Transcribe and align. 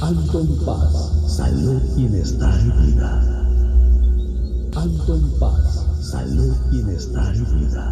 Alto 0.03 0.41
en 0.41 0.57
paz, 0.67 1.37
salud, 1.37 1.81
bienestar 1.97 2.61
y 2.61 2.71
vida. 2.87 3.38
Alto 4.79 5.17
en 5.17 5.41
paz, 5.41 6.09
salud, 6.13 6.57
bienestar 6.71 7.35
y 7.35 7.41
vida. 7.41 7.85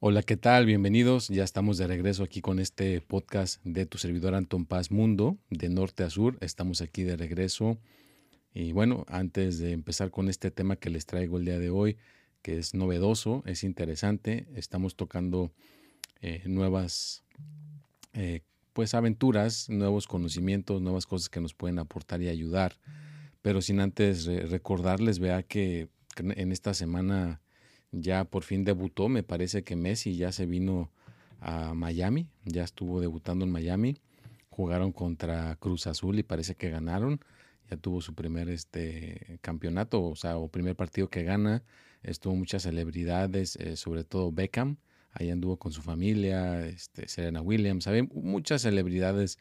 Hola, 0.00 0.22
¿qué 0.22 0.36
tal? 0.36 0.66
Bienvenidos. 0.66 1.28
Ya 1.28 1.44
estamos 1.44 1.78
de 1.78 1.86
regreso 1.86 2.22
aquí 2.22 2.42
con 2.42 2.58
este 2.58 3.00
podcast 3.00 3.64
de 3.64 3.86
tu 3.86 3.96
servidor 3.96 4.34
Anton 4.34 4.66
Paz 4.66 4.90
Mundo, 4.90 5.38
de 5.48 5.70
norte 5.70 6.02
a 6.02 6.10
sur. 6.10 6.36
Estamos 6.42 6.82
aquí 6.82 7.04
de 7.04 7.16
regreso. 7.16 7.78
Y 8.52 8.72
bueno, 8.72 9.06
antes 9.08 9.58
de 9.58 9.72
empezar 9.72 10.10
con 10.10 10.28
este 10.28 10.50
tema 10.50 10.76
que 10.76 10.90
les 10.90 11.06
traigo 11.06 11.38
el 11.38 11.46
día 11.46 11.58
de 11.58 11.70
hoy, 11.70 11.96
que 12.42 12.58
es 12.58 12.74
novedoso, 12.74 13.42
es 13.46 13.64
interesante, 13.64 14.46
estamos 14.54 14.94
tocando 14.94 15.54
eh, 16.20 16.42
nuevas 16.44 17.24
eh, 18.12 18.42
pues 18.72 18.94
aventuras, 18.94 19.68
nuevos 19.68 20.06
conocimientos, 20.06 20.80
nuevas 20.80 21.06
cosas 21.06 21.28
que 21.28 21.40
nos 21.40 21.54
pueden 21.54 21.78
aportar 21.78 22.22
y 22.22 22.28
ayudar. 22.28 22.74
Pero 23.42 23.62
sin 23.62 23.80
antes 23.80 24.26
recordarles, 24.26 25.18
vea 25.18 25.42
que 25.42 25.88
en 26.16 26.52
esta 26.52 26.74
semana 26.74 27.40
ya 27.92 28.24
por 28.24 28.42
fin 28.42 28.64
debutó, 28.64 29.08
me 29.08 29.22
parece 29.22 29.64
que 29.64 29.76
Messi 29.76 30.16
ya 30.16 30.32
se 30.32 30.46
vino 30.46 30.90
a 31.40 31.74
Miami, 31.74 32.28
ya 32.44 32.64
estuvo 32.64 33.00
debutando 33.00 33.44
en 33.44 33.50
Miami, 33.50 33.96
jugaron 34.50 34.92
contra 34.92 35.56
Cruz 35.56 35.86
Azul 35.86 36.18
y 36.18 36.22
parece 36.22 36.54
que 36.54 36.70
ganaron, 36.70 37.20
ya 37.70 37.76
tuvo 37.76 38.00
su 38.00 38.14
primer 38.14 38.48
este 38.50 39.38
campeonato, 39.40 40.02
o 40.02 40.16
sea, 40.16 40.36
o 40.36 40.48
primer 40.48 40.76
partido 40.76 41.08
que 41.08 41.22
gana, 41.22 41.62
estuvo 42.02 42.34
muchas 42.34 42.62
celebridades, 42.62 43.56
eh, 43.56 43.76
sobre 43.76 44.04
todo 44.04 44.32
Beckham, 44.32 44.76
ahí 45.12 45.30
anduvo 45.30 45.56
con 45.56 45.72
su 45.72 45.82
familia, 45.82 46.66
este, 46.66 47.08
Serena 47.08 47.42
Williams, 47.42 47.88
muchas 48.12 48.62
celebridades 48.62 49.38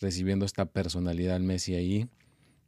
recibiendo 0.00 0.44
esta 0.44 0.66
personalidad 0.66 1.40
Messi 1.40 1.74
ahí. 1.74 2.08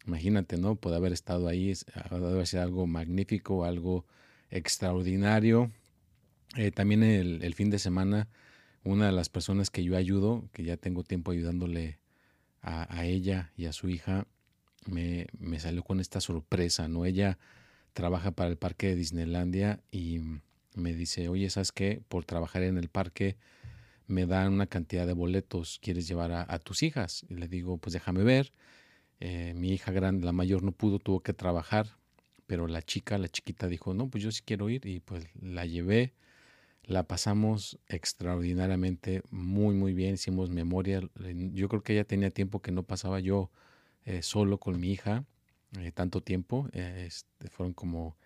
Imagínate, 0.07 0.57
¿no? 0.57 0.77
Puede 0.77 0.97
haber 0.97 1.13
estado 1.13 1.49
ahí, 1.49 1.73
haber 2.11 2.47
sido 2.47 2.63
algo 2.63 2.87
magnífico, 2.87 3.65
algo 3.65 4.07
extraordinario. 4.51 5.73
Eh, 6.57 6.71
también 6.71 7.03
el, 7.03 7.55
fin 7.55 7.71
de 7.71 7.79
semana, 7.81 8.29
una 8.85 9.07
de 9.07 9.13
las 9.13 9.29
personas 9.29 9.71
que 9.71 9.83
yo 9.83 9.97
ayudo, 9.97 10.49
que 10.53 10.63
ya 10.63 10.77
tengo 10.77 11.03
tiempo 11.03 11.33
ayudándole 11.33 11.99
a, 12.63 13.05
ella 13.05 13.53
y 13.57 13.67
a 13.67 13.73
su 13.73 13.89
hija, 13.89 14.27
me, 14.87 15.27
me, 15.39 15.61
salió 15.61 15.85
con 15.85 16.01
esta 16.01 16.21
sorpresa, 16.21 16.89
¿no? 16.89 17.05
Ella 17.05 17.39
trabaja 17.93 18.33
para 18.33 18.51
el 18.51 18.57
parque 18.57 18.89
de 18.89 18.97
Disneylandia 18.97 19.81
y 19.91 20.21
me 20.77 20.95
dice, 20.95 21.29
oye, 21.29 21.51
¿sabes 21.51 21.73
qué? 21.73 22.03
Por 22.09 22.25
trabajar 22.25 22.63
en 22.63 22.79
el 22.79 22.89
parque 22.89 23.37
me 24.07 24.27
dan 24.27 24.53
una 24.53 24.67
cantidad 24.67 25.07
de 25.07 25.13
boletos, 25.13 25.79
¿quieres 25.83 26.07
llevar 26.07 26.33
a, 26.33 26.59
tus 26.61 26.83
hijas? 26.83 27.25
Y 27.29 27.35
le 27.35 27.49
digo, 27.49 27.79
pues 27.79 27.93
déjame 27.93 28.23
ver. 28.23 28.53
Eh, 29.19 29.55
mi 29.55 29.71
hija 29.71 29.93
grande, 29.93 30.27
la 30.27 30.33
mayor, 30.33 30.63
no 30.63 30.73
pudo, 30.73 30.99
tuvo 30.99 31.21
que 31.21 31.33
trabajar, 31.33 31.97
pero 32.47 32.69
la 32.69 32.83
chica, 32.83 33.19
la 33.19 33.29
chiquita 33.29 33.67
dijo, 33.67 33.95
no, 33.95 34.09
pues 34.09 34.23
yo 34.23 34.31
sí 34.31 34.43
quiero 34.45 34.69
ir 34.69 34.87
y 34.87 35.01
pues 35.01 35.27
la 35.41 35.65
llevé, 35.65 36.13
la 36.85 37.03
pasamos 37.05 37.79
extraordinariamente, 37.89 39.23
muy, 39.31 39.75
muy 39.75 39.95
bien, 39.95 40.15
hicimos 40.15 40.51
memoria, 40.51 41.01
yo 41.53 41.69
creo 41.69 41.83
que 41.83 41.95
ella 41.95 42.05
tenía 42.05 42.31
tiempo 42.31 42.61
que 42.61 42.73
no 42.73 42.83
pasaba 42.83 43.21
yo 43.21 43.51
eh, 44.05 44.23
solo 44.23 44.59
con 44.59 44.79
mi 44.79 44.93
hija, 44.93 45.25
eh, 45.81 45.93
tanto 45.93 46.21
tiempo, 46.23 46.69
este, 46.73 47.49
fueron 47.49 47.73
como 47.73 48.17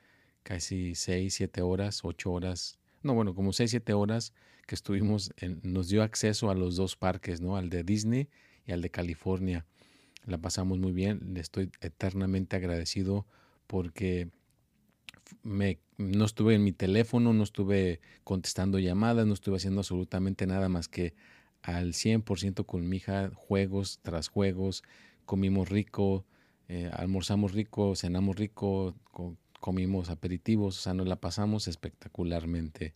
casi 0.43 0.95
seis, 0.95 1.35
siete 1.35 1.63
horas, 1.63 2.01
ocho 2.05 2.33
horas, 2.33 2.79
no, 3.03 3.15
bueno, 3.15 3.35
como 3.35 3.53
seis, 3.53 3.71
siete 3.71 3.93
horas 3.95 4.35
que 4.67 4.75
estuvimos, 4.75 5.33
nos 5.63 5.89
dio 5.89 6.03
acceso 6.03 6.51
a 6.51 6.55
los 6.55 6.77
dos 6.77 6.97
parques, 6.97 7.41
¿no? 7.41 7.57
Al 7.57 7.71
de 7.71 7.83
Disney 7.83 8.29
y 8.67 8.73
al 8.73 8.83
de 8.83 8.91
California. 8.91 9.67
La 10.27 10.39
pasamos 10.39 10.79
muy 10.79 10.93
bien, 10.93 11.33
le 11.35 11.41
estoy 11.41 11.73
eternamente 11.81 12.57
agradecido 12.57 13.27
porque 13.67 14.29
me, 15.43 15.79
no 15.97 16.25
estuve 16.25 16.55
en 16.55 16.65
mi 16.65 16.73
teléfono, 16.73 17.33
no 17.33 17.43
estuve 17.43 18.01
contestando 18.25 18.79
llamadas, 18.79 19.27
no 19.27 19.35
estuve 19.35 19.57
haciendo 19.57 19.81
absolutamente 19.81 20.47
nada 20.47 20.69
más 20.69 20.89
que 20.89 21.15
al 21.63 21.93
100% 21.93 22.67
con 22.67 22.89
mi 22.89 22.99
hija, 22.99 23.31
juegos 23.35 24.01
tras 24.03 24.29
juegos, 24.29 24.83
comimos 25.25 25.69
rico, 25.69 26.25
eh, 26.69 26.91
almorzamos 26.93 27.53
rico, 27.53 27.97
cenamos 27.97 28.37
rico, 28.37 28.95
comimos 29.61 30.11
aperitivos, 30.11 30.79
o 30.79 30.81
sea, 30.81 30.95
nos 30.95 31.07
la 31.07 31.17
pasamos 31.17 31.69
espectacularmente. 31.69 32.95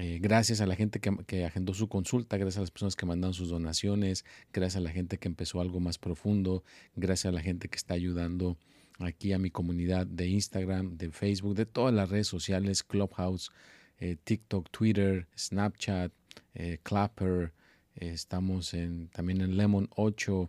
Eh, 0.00 0.20
gracias 0.20 0.60
a 0.60 0.66
la 0.66 0.76
gente 0.76 1.00
que, 1.00 1.44
agendó 1.44 1.74
su 1.74 1.88
consulta, 1.88 2.36
gracias 2.36 2.58
a 2.58 2.60
las 2.60 2.70
personas 2.70 2.94
que 2.94 3.04
mandaron 3.04 3.34
sus 3.34 3.48
donaciones, 3.48 4.24
gracias 4.52 4.76
a 4.76 4.80
la 4.80 4.90
gente 4.90 5.18
que 5.18 5.26
empezó 5.26 5.60
algo 5.60 5.80
más 5.80 5.98
profundo, 5.98 6.62
gracias 6.94 7.32
a 7.32 7.34
la 7.34 7.42
gente 7.42 7.68
que 7.68 7.76
está 7.76 7.94
ayudando 7.94 8.56
aquí 9.00 9.32
a 9.32 9.38
mi 9.38 9.50
comunidad 9.50 10.06
de 10.06 10.28
Instagram, 10.28 10.96
de 10.96 11.10
Facebook, 11.10 11.56
de 11.56 11.66
todas 11.66 11.92
las 11.92 12.08
redes 12.10 12.28
sociales, 12.28 12.84
Clubhouse, 12.84 13.50
eh, 13.98 14.16
TikTok, 14.22 14.70
Twitter, 14.70 15.26
Snapchat, 15.36 16.12
eh, 16.54 16.78
Clapper, 16.84 17.52
estamos 17.96 18.74
en, 18.74 19.08
también 19.08 19.40
en 19.40 19.56
Lemon 19.56 19.88
8, 19.96 20.48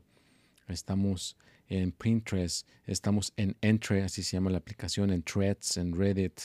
estamos 0.67 1.37
en 1.69 1.91
Pinterest, 1.91 2.68
estamos 2.85 3.34
en 3.38 3.56
Entre, 3.62 4.03
así 4.03 4.24
se 4.24 4.35
llama 4.35 4.50
la 4.50 4.57
aplicación, 4.57 5.12
en 5.12 5.24
Threads, 5.24 5.78
en 5.78 5.96
Reddit, 5.96 6.40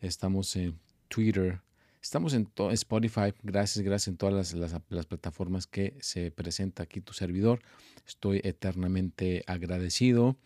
estamos 0.00 0.56
en 0.56 0.78
Twitter, 1.08 1.60
estamos 2.00 2.32
en 2.32 2.48
Spotify, 2.70 3.34
gracias, 3.42 3.84
gracias 3.84 4.08
en 4.08 4.16
todas 4.16 4.54
las, 4.54 4.80
las 4.88 5.06
plataformas 5.06 5.66
que 5.66 5.96
se 6.00 6.30
presenta 6.30 6.84
aquí 6.84 7.00
tu 7.00 7.12
servidor. 7.12 7.60
Estoy 8.06 8.40
eternamente 8.44 9.44
agradecido 9.46 10.38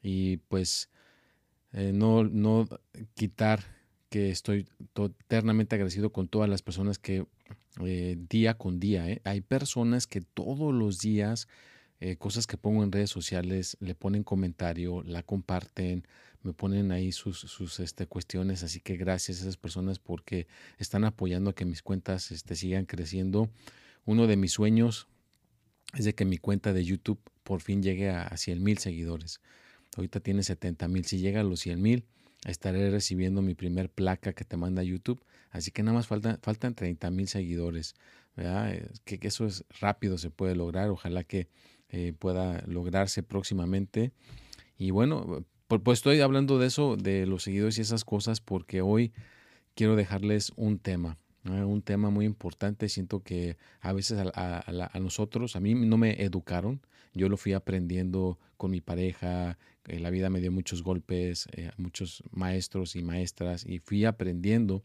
y 0.00 0.38
pues 0.48 0.88
eh, 1.72 1.92
no, 1.92 2.24
no 2.24 2.66
quitar 3.14 3.64
que 4.08 4.30
estoy 4.30 4.66
eternamente 4.94 5.74
agradecido 5.74 6.12
con 6.12 6.28
todas 6.28 6.48
las 6.48 6.62
personas 6.62 6.98
que 6.98 7.26
eh, 7.84 8.16
día 8.30 8.56
con 8.56 8.80
día, 8.80 9.08
¿eh? 9.10 9.20
hay 9.24 9.42
personas 9.42 10.06
que 10.06 10.22
todos 10.22 10.72
los 10.72 11.00
días, 11.00 11.48
cosas 12.18 12.46
que 12.46 12.56
pongo 12.56 12.84
en 12.84 12.92
redes 12.92 13.10
sociales, 13.10 13.76
le 13.80 13.94
ponen 13.94 14.22
comentario, 14.22 15.02
la 15.02 15.22
comparten, 15.22 16.06
me 16.42 16.52
ponen 16.52 16.92
ahí 16.92 17.12
sus, 17.12 17.38
sus 17.38 17.80
este, 17.80 18.06
cuestiones, 18.06 18.62
así 18.62 18.80
que 18.80 18.96
gracias 18.96 19.38
a 19.38 19.42
esas 19.42 19.56
personas 19.56 19.98
porque 19.98 20.46
están 20.78 21.04
apoyando 21.04 21.50
a 21.50 21.54
que 21.54 21.64
mis 21.64 21.82
cuentas 21.82 22.30
este, 22.30 22.54
sigan 22.54 22.86
creciendo. 22.86 23.50
Uno 24.04 24.26
de 24.26 24.36
mis 24.36 24.52
sueños 24.52 25.08
es 25.94 26.04
de 26.04 26.14
que 26.14 26.24
mi 26.24 26.38
cuenta 26.38 26.72
de 26.72 26.84
YouTube 26.84 27.18
por 27.42 27.60
fin 27.60 27.82
llegue 27.82 28.10
a, 28.10 28.22
a 28.22 28.36
100 28.36 28.62
mil 28.62 28.78
seguidores. 28.78 29.40
Ahorita 29.96 30.20
tiene 30.20 30.42
70 30.42 30.88
mil. 30.88 31.04
Si 31.04 31.18
llega 31.18 31.40
a 31.40 31.44
los 31.44 31.60
100 31.60 31.80
mil, 31.80 32.04
estaré 32.44 32.90
recibiendo 32.90 33.42
mi 33.42 33.54
primer 33.54 33.90
placa 33.90 34.32
que 34.32 34.44
te 34.44 34.56
manda 34.56 34.82
YouTube. 34.82 35.22
Así 35.50 35.70
que 35.70 35.82
nada 35.82 35.96
más 35.96 36.06
faltan, 36.06 36.38
faltan 36.42 36.74
30 36.74 37.10
mil 37.10 37.28
seguidores. 37.28 37.94
Que, 39.04 39.18
eso 39.22 39.46
es 39.46 39.64
rápido, 39.80 40.18
se 40.18 40.30
puede 40.30 40.54
lograr. 40.54 40.90
Ojalá 40.90 41.24
que 41.24 41.48
eh, 41.96 42.12
pueda 42.12 42.62
lograrse 42.66 43.22
próximamente. 43.22 44.12
Y 44.76 44.90
bueno, 44.90 45.46
pues 45.66 45.98
estoy 45.98 46.20
hablando 46.20 46.58
de 46.58 46.66
eso, 46.66 46.96
de 46.96 47.24
los 47.24 47.44
seguidores 47.44 47.78
y 47.78 47.80
esas 47.80 48.04
cosas, 48.04 48.42
porque 48.42 48.82
hoy 48.82 49.14
quiero 49.74 49.96
dejarles 49.96 50.52
un 50.56 50.78
tema. 50.78 51.16
un 51.44 51.80
tema 51.80 52.10
muy 52.10 52.26
importante. 52.26 52.90
Siento 52.90 53.20
que 53.22 53.56
a 53.80 53.94
veces 53.94 54.18
a, 54.34 54.98
nosotros, 55.00 55.56
a 55.56 55.60
mí 55.60 55.74
no 55.74 55.96
me 55.96 56.22
educaron, 56.22 56.82
yo 57.14 57.30
lo 57.30 57.38
fui 57.38 57.54
aprendiendo 57.54 58.38
con 58.58 58.70
mi 58.72 58.82
pareja, 58.82 59.56
eh, 59.86 59.98
la 59.98 60.10
vida 60.10 60.28
me 60.28 60.40
dio 60.40 60.52
muchos 60.52 60.82
golpes, 60.82 61.48
eh, 61.52 61.70
muchos 61.78 62.22
maestros 62.30 62.94
y 62.94 63.02
maestras 63.02 63.64
y 63.64 63.78
fui 63.78 64.04
aprendiendo, 64.04 64.82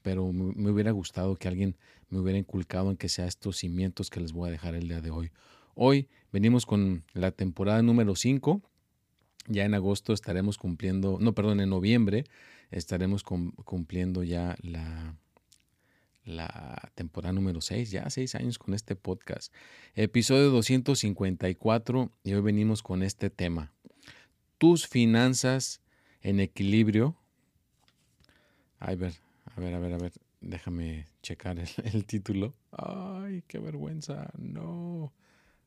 pero 0.00 0.32
me, 0.32 0.70
hubiera 0.70 0.90
gustado 0.92 1.36
que 1.36 1.48
alguien 1.48 1.76
me 2.08 2.18
hubiera 2.20 2.38
inculcado 2.38 2.90
en 2.90 2.96
que 2.96 3.10
sea 3.10 3.26
estos 3.26 3.58
cimientos 3.58 4.08
que 4.08 4.20
les 4.20 4.32
voy 4.32 4.48
a 4.48 4.52
dejar 4.52 4.74
el 4.74 4.88
día 4.88 5.02
de 5.02 5.10
hoy. 5.10 5.32
Hoy 5.78 6.08
venimos 6.32 6.64
con 6.64 7.04
la 7.12 7.32
temporada 7.32 7.82
número 7.82 8.16
5. 8.16 8.62
Ya 9.48 9.66
en 9.66 9.74
agosto 9.74 10.14
estaremos 10.14 10.56
cumpliendo, 10.56 11.18
no, 11.20 11.34
perdón, 11.34 11.60
en 11.60 11.68
noviembre 11.68 12.24
estaremos 12.70 13.22
cumpliendo 13.22 14.22
ya 14.22 14.56
la, 14.62 15.14
la 16.24 16.90
temporada 16.94 17.34
número 17.34 17.60
6, 17.60 17.90
ya 17.90 18.08
seis 18.08 18.34
años 18.34 18.58
con 18.58 18.72
este 18.72 18.96
podcast. 18.96 19.52
Episodio 19.94 20.48
254 20.48 22.10
y 22.24 22.32
hoy 22.32 22.40
venimos 22.40 22.82
con 22.82 23.02
este 23.02 23.28
tema. 23.28 23.74
Tus 24.56 24.88
finanzas 24.88 25.82
en 26.22 26.40
equilibrio. 26.40 27.16
Ay, 28.78 28.96
ver, 28.96 29.12
a 29.44 29.60
ver, 29.60 29.74
a 29.74 29.78
ver, 29.78 29.92
a 29.92 29.98
ver, 29.98 30.12
déjame 30.40 31.04
checar 31.22 31.58
el, 31.84 32.06
título. 32.06 32.54
Ay, 32.72 33.44
qué 33.46 33.58
vergüenza, 33.58 34.30
no. 34.38 35.12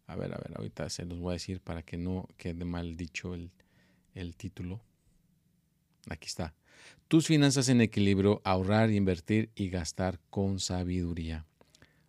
A 0.09 0.15
ver, 0.15 0.33
a 0.33 0.37
ver, 0.37 0.53
ahorita 0.55 0.89
se 0.89 1.05
los 1.05 1.19
voy 1.19 1.29
a 1.29 1.33
decir 1.33 1.61
para 1.61 1.83
que 1.83 1.95
no 1.95 2.27
quede 2.35 2.65
mal 2.65 2.97
dicho 2.97 3.35
el, 3.35 3.51
el 4.15 4.35
título. 4.35 4.81
Aquí 6.09 6.25
está. 6.25 6.55
Tus 7.07 7.27
finanzas 7.27 7.69
en 7.69 7.79
equilibrio, 7.79 8.41
ahorrar, 8.43 8.89
invertir 8.89 9.51
y 9.53 9.69
gastar 9.69 10.19
con 10.31 10.59
sabiduría. 10.59 11.45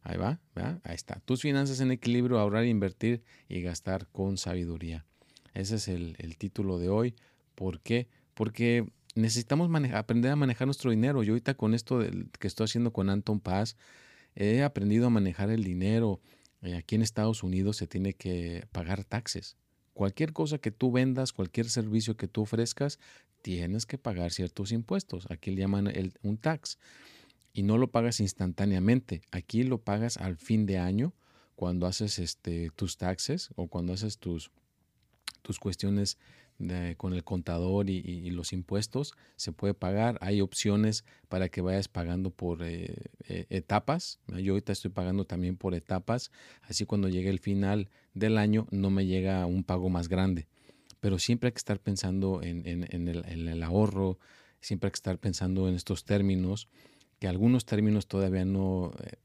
Ahí 0.02 0.16
va, 0.16 0.40
ahí 0.54 0.94
está. 0.94 1.20
Tus 1.26 1.42
finanzas 1.42 1.80
en 1.80 1.90
equilibrio, 1.90 2.38
ahorrar, 2.38 2.64
invertir 2.64 3.22
y 3.50 3.60
gastar 3.60 4.06
con 4.06 4.38
sabiduría. 4.38 5.04
Ese 5.52 5.76
es 5.76 5.88
el, 5.88 6.16
título 6.38 6.78
de 6.78 6.88
hoy. 6.88 7.14
¿Por 7.54 7.80
qué? 7.80 8.08
Porque 8.32 8.90
necesitamos 9.14 9.70
aprender 9.92 10.32
a 10.32 10.36
manejar 10.36 10.66
nuestro 10.66 10.90
dinero. 10.90 11.22
Yo 11.22 11.34
ahorita 11.34 11.52
con 11.52 11.74
esto 11.74 12.00
que 12.38 12.48
estoy 12.48 12.64
haciendo 12.64 12.94
con 12.94 13.10
Anton 13.10 13.40
Paz, 13.40 13.76
he 14.34 14.62
aprendido 14.62 15.06
a 15.06 15.10
manejar 15.10 15.50
el 15.50 15.64
dinero. 15.64 16.18
Eh, 16.62 16.76
aquí 16.76 16.94
en 16.94 17.02
Estados 17.02 17.42
Unidos 17.42 17.76
se 17.76 17.86
tiene 17.86 18.14
que 18.14 18.66
pagar 18.72 19.04
taxes. 19.04 19.56
Cualquier 19.94 20.32
cosa 20.32 20.58
que 20.58 20.70
tú 20.70 20.92
vendas, 20.92 21.32
cualquier 21.32 21.68
servicio 21.68 22.16
que 22.16 22.28
tú 22.28 22.42
ofrezcas, 22.42 22.98
tienes 23.42 23.86
que 23.86 23.98
pagar 23.98 24.32
ciertos 24.32 24.72
impuestos. 24.72 25.26
Aquí 25.30 25.50
le 25.50 25.62
llaman 25.62 25.92
un 26.22 26.36
tax. 26.38 26.78
Y 27.52 27.62
no 27.62 27.78
lo 27.78 27.90
pagas 27.90 28.20
instantáneamente. 28.20 29.22
Aquí 29.30 29.64
lo 29.64 29.78
pagas 29.78 30.16
al 30.16 30.36
fin 30.36 30.66
de 30.66 30.78
año 30.78 31.12
cuando 31.56 31.86
haces 31.86 32.18
este, 32.18 32.70
tus 32.76 32.96
taxes 32.96 33.50
o 33.56 33.66
cuando 33.66 33.92
haces 33.92 34.18
tus, 34.18 34.50
tus 35.42 35.58
cuestiones 35.58 36.16
con 36.96 37.14
el 37.14 37.24
contador 37.24 37.90
y, 37.90 38.30
los 38.30 38.52
impuestos. 38.52 39.14
Se 39.36 39.52
puede 39.52 39.74
pagar. 39.74 40.18
Hay 40.20 40.40
opciones 40.40 41.04
para 41.28 41.48
que 41.48 41.60
vayas 41.60 41.88
pagando 41.88 42.30
por 42.30 42.62
eh, 42.62 42.94
eh, 43.28 43.46
etapas. 43.50 44.20
Yo 44.28 44.52
ahorita 44.52 44.72
estoy 44.72 44.90
pagando 44.90 45.24
también 45.24 45.56
por 45.56 45.74
etapas. 45.74 46.30
Así 46.62 46.86
cuando 46.86 47.08
llegue 47.08 47.30
el 47.30 47.40
final 47.40 47.88
del 48.14 48.38
año 48.38 48.66
no 48.70 48.90
me 48.90 49.06
llega 49.06 49.46
un 49.46 49.64
pago 49.64 49.88
más 49.88 50.08
grande 50.08 50.48
pero 51.00 51.18
siempre 51.18 51.48
hay 51.48 51.52
que 51.52 51.58
estar 51.58 51.80
pensando 51.80 52.42
en, 52.42 52.66
el, 52.66 53.62
ahorro, 53.62 54.18
siempre 54.60 54.88
hay 54.88 54.92
que 54.92 54.96
estar 54.96 55.18
pensando 55.18 55.68
en 55.68 55.74
estos 55.74 56.04
términos, 56.04 56.68
que 57.18 57.26
algunos 57.26 57.64
términos 57.64 58.06
todavía 58.06 58.44
no 58.44 58.92
eh, 59.02 59.16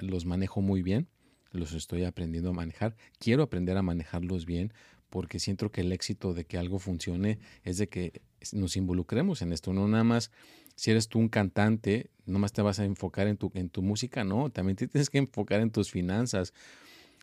los 0.00 0.26
manejo 0.26 0.60
muy 0.60 0.82
bien, 0.82 1.08
los 1.52 1.72
estoy 1.72 2.04
aprendiendo 2.04 2.50
a 2.50 2.54
manejar, 2.54 2.96
quiero 3.18 3.44
aprender 3.44 3.76
a 3.76 3.82
manejarlos 3.82 4.46
bien 4.46 4.72
porque 5.12 5.38
siento 5.38 5.70
que 5.70 5.82
el 5.82 5.92
éxito 5.92 6.32
de 6.32 6.46
que 6.46 6.56
algo 6.56 6.78
funcione 6.78 7.38
es 7.64 7.76
de 7.76 7.86
que 7.86 8.22
nos 8.52 8.78
involucremos 8.78 9.42
en 9.42 9.52
esto, 9.52 9.74
no 9.74 9.86
nada 9.86 10.04
más 10.04 10.30
si 10.74 10.90
eres 10.90 11.08
tú 11.08 11.18
un 11.18 11.28
cantante, 11.28 12.08
no 12.24 12.38
más 12.38 12.54
te 12.54 12.62
vas 12.62 12.80
a 12.80 12.86
enfocar 12.86 13.26
en 13.26 13.36
tu, 13.36 13.52
en 13.54 13.68
tu 13.68 13.82
música, 13.82 14.24
no, 14.24 14.48
también 14.48 14.76
te 14.76 14.88
tienes 14.88 15.10
que 15.10 15.18
enfocar 15.18 15.60
en 15.60 15.70
tus 15.70 15.90
finanzas, 15.90 16.54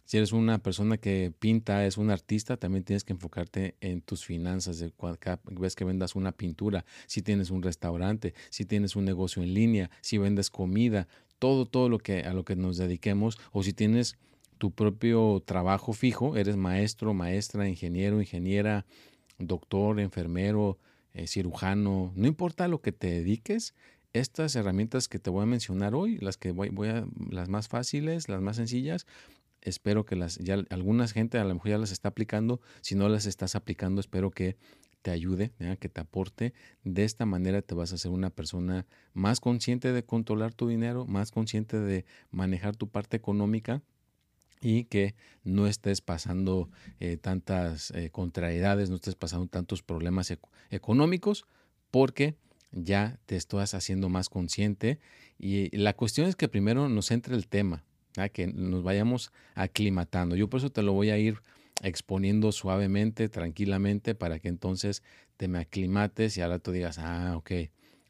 si 0.05 0.17
eres 0.17 0.33
una 0.33 0.59
persona 0.59 0.97
que 0.97 1.33
pinta, 1.39 1.83
es 1.87 1.97
un 1.97 2.11
artista, 2.11 2.57
también 2.57 2.83
tienes 2.83 3.03
que 3.03 3.13
enfocarte 3.13 3.75
en 3.81 4.01
tus 4.01 4.23
finanzas 4.23 4.77
de 4.77 4.93
cada 5.19 5.41
vez 5.45 5.75
que 5.75 5.83
vendas 5.83 6.15
una 6.15 6.31
pintura, 6.31 6.85
si 7.07 7.23
tienes 7.23 7.49
un 7.49 7.63
restaurante, 7.63 8.35
si 8.51 8.65
tienes 8.65 8.95
un 8.95 9.05
negocio 9.05 9.41
en 9.41 9.55
línea, 9.55 9.89
si 10.01 10.19
vendes 10.19 10.51
comida, 10.51 11.07
todo, 11.39 11.65
todo 11.65 11.89
lo 11.89 11.97
que 11.97 12.21
a 12.21 12.33
lo 12.33 12.45
que 12.45 12.55
nos 12.55 12.77
dediquemos, 12.77 13.39
o 13.51 13.63
si 13.63 13.73
tienes 13.73 14.15
tu 14.59 14.71
propio 14.71 15.41
trabajo 15.45 15.93
fijo, 15.93 16.37
eres 16.37 16.57
maestro, 16.57 17.13
maestra, 17.13 17.67
ingeniero, 17.67 18.19
ingeniera, 18.19 18.85
doctor, 19.39 19.99
enfermero, 19.99 20.77
eh, 21.13 21.27
cirujano, 21.27 22.11
no 22.15 22.27
importa 22.27 22.67
lo 22.67 22.81
que 22.81 22.91
te 22.91 23.07
dediques, 23.07 23.73
estas 24.11 24.55
herramientas 24.55 25.07
que 25.07 25.17
te 25.17 25.29
voy 25.29 25.43
a 25.43 25.45
mencionar 25.47 25.95
hoy, 25.95 26.17
las 26.17 26.37
que 26.37 26.51
voy, 26.51 26.69
voy 26.69 26.89
a, 26.89 27.07
las 27.31 27.47
más 27.47 27.69
fáciles, 27.69 28.27
las 28.27 28.41
más 28.41 28.57
sencillas, 28.57 29.07
espero 29.61 30.05
que 30.05 30.17
las, 30.17 30.37
ya 30.37 30.61
algunas 30.69 31.13
gente 31.13 31.37
a 31.37 31.45
lo 31.45 31.53
mejor 31.53 31.71
ya 31.71 31.77
las 31.77 31.91
está 31.91 32.09
aplicando, 32.09 32.59
si 32.81 32.95
no 32.95 33.07
las 33.07 33.25
estás 33.25 33.55
aplicando, 33.55 34.01
espero 34.01 34.29
que 34.29 34.57
te 35.01 35.11
ayude, 35.11 35.53
que 35.79 35.87
te 35.87 36.01
aporte. 36.01 36.53
De 36.83 37.05
esta 37.05 37.25
manera 37.25 37.61
te 37.61 37.73
vas 37.73 37.93
a 37.93 37.95
hacer 37.95 38.11
una 38.11 38.29
persona 38.29 38.85
más 39.13 39.39
consciente 39.39 39.93
de 39.93 40.03
controlar 40.03 40.53
tu 40.53 40.67
dinero, 40.67 41.05
más 41.05 41.31
consciente 41.31 41.79
de 41.79 42.03
manejar 42.31 42.75
tu 42.75 42.89
parte 42.89 43.15
económica 43.15 43.81
y 44.61 44.85
que 44.85 45.15
no 45.43 45.67
estés 45.67 46.01
pasando 46.01 46.69
eh, 46.99 47.17
tantas 47.17 47.91
eh, 47.91 48.09
contrariedades, 48.09 48.89
no 48.89 48.95
estés 48.95 49.15
pasando 49.15 49.47
tantos 49.47 49.81
problemas 49.81 50.35
económicos, 50.69 51.45
porque 51.91 52.35
ya 52.71 53.19
te 53.25 53.35
estás 53.35 53.73
haciendo 53.73 54.09
más 54.09 54.29
consciente. 54.29 54.99
Y 55.37 55.75
la 55.75 55.93
cuestión 55.93 56.27
es 56.27 56.35
que 56.35 56.49
primero 56.49 56.89
nos 56.89 57.11
entre 57.11 57.35
el 57.35 57.47
tema, 57.47 57.83
que 58.33 58.47
nos 58.47 58.83
vayamos 58.83 59.31
aclimatando. 59.55 60.35
Yo 60.35 60.49
por 60.49 60.59
eso 60.59 60.69
te 60.69 60.81
lo 60.81 60.93
voy 60.93 61.09
a 61.09 61.17
ir 61.17 61.41
exponiendo 61.81 62.51
suavemente, 62.51 63.29
tranquilamente, 63.29 64.15
para 64.15 64.39
que 64.39 64.49
entonces 64.49 65.03
te 65.37 65.47
me 65.47 65.59
aclimates 65.59 66.37
y 66.37 66.41
ahora 66.41 66.59
tú 66.59 66.71
digas, 66.71 66.97
ah, 66.99 67.37
ok, 67.37 67.51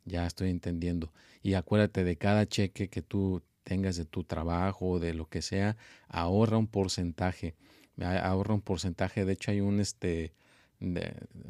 ya 0.05 0.25
estoy 0.25 0.49
entendiendo. 0.49 1.13
Y 1.43 1.53
acuérdate 1.53 2.03
de 2.03 2.17
cada 2.17 2.47
cheque 2.47 2.89
que 2.89 3.01
tú 3.01 3.43
tengas 3.69 3.97
de 3.97 4.05
tu 4.05 4.23
trabajo 4.23 4.99
de 4.99 5.13
lo 5.13 5.29
que 5.29 5.43
sea, 5.43 5.77
ahorra 6.07 6.57
un 6.57 6.65
porcentaje. 6.65 7.53
Ahorra 8.01 8.55
un 8.55 8.61
porcentaje. 8.61 9.25
De 9.25 9.33
hecho, 9.33 9.51
hay 9.51 9.61
un 9.61 9.79
este 9.79 10.33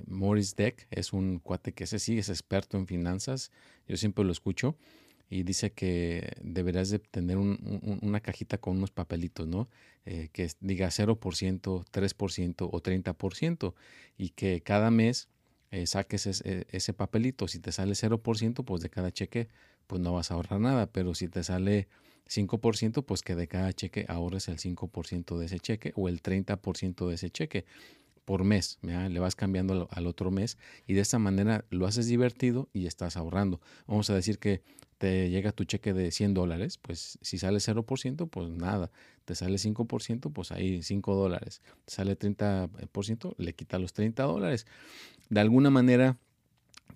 Morris 0.08 0.56
Deck, 0.58 0.86
es 0.92 1.14
un 1.14 1.40
cuate 1.40 1.72
que 1.72 1.86
ese 1.86 2.00
sí 2.00 2.18
es 2.18 2.28
experto 2.28 2.78
en 2.78 2.88
finanzas. 2.88 3.52
Yo 3.88 3.96
siempre 3.96 4.26
lo 4.26 4.34
escucho 4.34 4.76
y 5.30 5.44
dice 5.44 5.72
que 5.72 6.34
deberías 6.42 6.90
de 6.90 7.00
tener 7.00 7.38
una 7.38 8.20
cajita 8.20 8.58
con 8.58 8.78
unos 8.78 8.92
papelitos, 8.92 9.48
¿no? 9.48 9.70
Eh, 10.06 10.28
que 10.34 10.50
diga 10.60 10.90
0%, 10.90 11.86
3% 11.90 12.70
o 12.70 12.82
30% 12.82 13.74
y 14.18 14.30
que 14.32 14.62
cada 14.62 14.92
mes 14.92 15.30
eh, 15.72 15.86
saques 15.86 16.26
ese, 16.26 16.68
ese, 16.72 16.94
papelito. 16.94 17.48
Si 17.48 17.60
te 17.60 17.72
sale 17.72 17.94
0%, 17.94 18.66
pues 18.66 18.82
de 18.82 18.90
cada 18.90 19.12
cheque, 19.12 19.48
pues 19.88 20.02
no 20.02 20.14
vas 20.14 20.32
a 20.32 20.34
ahorrar 20.34 20.60
nada, 20.60 20.92
pero 20.92 21.16
si 21.16 21.28
te 21.28 21.44
sale 21.44 21.88
5%, 22.30 23.04
pues 23.04 23.22
que 23.22 23.36
de 23.36 23.48
cada 23.48 23.74
cheque 23.74 24.06
ahorres 24.08 24.48
el 24.48 24.58
5% 24.58 25.38
de 25.38 25.46
ese 25.46 25.60
cheque 25.60 25.94
o 25.96 26.08
el 26.08 26.22
30% 26.22 27.08
de 27.08 27.16
ese 27.16 27.30
cheque 27.30 27.66
por 28.30 28.44
mes, 28.44 28.78
le 28.84 29.20
vas 29.20 29.36
cambiando 29.36 29.88
al, 29.90 30.06
otro 30.06 30.30
mes 30.30 30.60
y 30.86 30.94
de 30.94 31.02
esta 31.02 31.18
manera 31.18 31.66
lo 31.72 31.88
haces 31.88 32.06
divertido 32.06 32.70
y 32.74 32.86
estás 32.86 33.18
ahorrando. 33.18 33.60
Vamos 33.88 34.12
a 34.12 34.14
decir 34.14 34.38
que 34.38 34.62
te 35.00 35.32
llega 35.32 35.52
tu 35.52 35.64
cheque 35.64 35.94
de 35.94 36.12
100 36.12 36.36
dólares, 36.36 36.78
pues 36.78 37.18
si 37.24 37.40
sale 37.40 37.58
0%, 37.58 38.30
pues 38.30 38.50
nada, 38.52 38.92
te 39.26 39.34
sale 39.34 39.58
5%, 39.58 40.32
pues 40.32 40.52
ahí 40.52 40.84
5 40.84 41.16
dólares, 41.16 41.64
te 41.86 41.94
sale 41.94 42.16
30%, 42.16 43.34
le 43.40 43.54
quita 43.54 43.80
los 43.80 43.94
30 43.94 44.22
dólares. 44.22 44.68
De 45.30 45.40
alguna 45.40 45.72
manera 45.72 46.20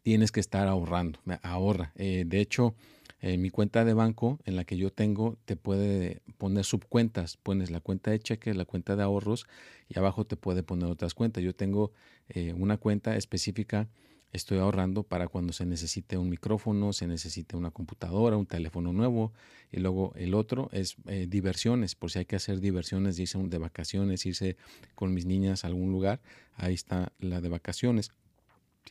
tienes 0.03 0.31
que 0.31 0.39
estar 0.39 0.67
ahorrando, 0.67 1.19
ahorra. 1.41 1.91
Eh, 1.95 2.25
de 2.27 2.39
hecho, 2.39 2.75
en 3.21 3.41
mi 3.41 3.49
cuenta 3.49 3.85
de 3.85 3.93
banco, 3.93 4.39
en 4.43 4.57
la 4.57 4.65
que 4.65 4.75
yo 4.75 4.91
tengo, 4.91 5.37
te 5.45 5.55
puede 5.55 6.21
poner 6.37 6.65
subcuentas. 6.65 7.37
Pones 7.37 7.71
la 7.71 7.79
cuenta 7.79 8.11
de 8.11 8.19
cheques, 8.19 8.55
la 8.55 8.65
cuenta 8.65 8.97
de 8.97 9.03
ahorros 9.03 9.47
y 9.87 9.97
abajo 9.97 10.25
te 10.25 10.35
puede 10.35 10.61
poner 10.61 10.89
otras 10.89 11.13
cuentas. 11.13 11.41
Yo 11.41 11.55
tengo 11.55 11.93
eh, 12.27 12.53
una 12.53 12.75
cuenta 12.75 13.15
específica, 13.15 13.87
estoy 14.33 14.57
ahorrando 14.57 15.03
para 15.03 15.29
cuando 15.29 15.53
se 15.53 15.65
necesite 15.65 16.17
un 16.17 16.29
micrófono, 16.29 16.91
se 16.91 17.07
necesite 17.07 17.55
una 17.55 17.71
computadora, 17.71 18.35
un 18.35 18.45
teléfono 18.45 18.91
nuevo. 18.91 19.31
Y 19.71 19.77
luego 19.79 20.11
el 20.17 20.33
otro 20.33 20.69
es 20.73 20.97
eh, 21.05 21.25
diversiones, 21.29 21.95
por 21.95 22.11
si 22.11 22.19
hay 22.19 22.25
que 22.25 22.35
hacer 22.35 22.59
diversiones, 22.59 23.17
irse 23.19 23.37
de 23.41 23.57
vacaciones, 23.57 24.25
irse 24.25 24.57
con 24.95 25.13
mis 25.13 25.25
niñas 25.25 25.63
a 25.63 25.67
algún 25.67 25.91
lugar. 25.93 26.19
Ahí 26.55 26.73
está 26.73 27.13
la 27.19 27.39
de 27.39 27.47
vacaciones. 27.47 28.11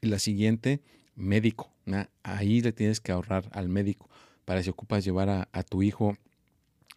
Y 0.00 0.07
la 0.07 0.19
siguiente 0.19 0.81
médico. 1.23 1.71
Ahí 2.23 2.61
le 2.61 2.73
tienes 2.73 3.00
que 3.00 3.12
ahorrar 3.12 3.49
al 3.52 3.69
médico. 3.69 4.09
para 4.45 4.62
si 4.62 4.71
ocupas 4.71 5.05
llevar 5.05 5.29
a, 5.31 5.62
tu 5.62 5.83
hijo, 5.83 6.17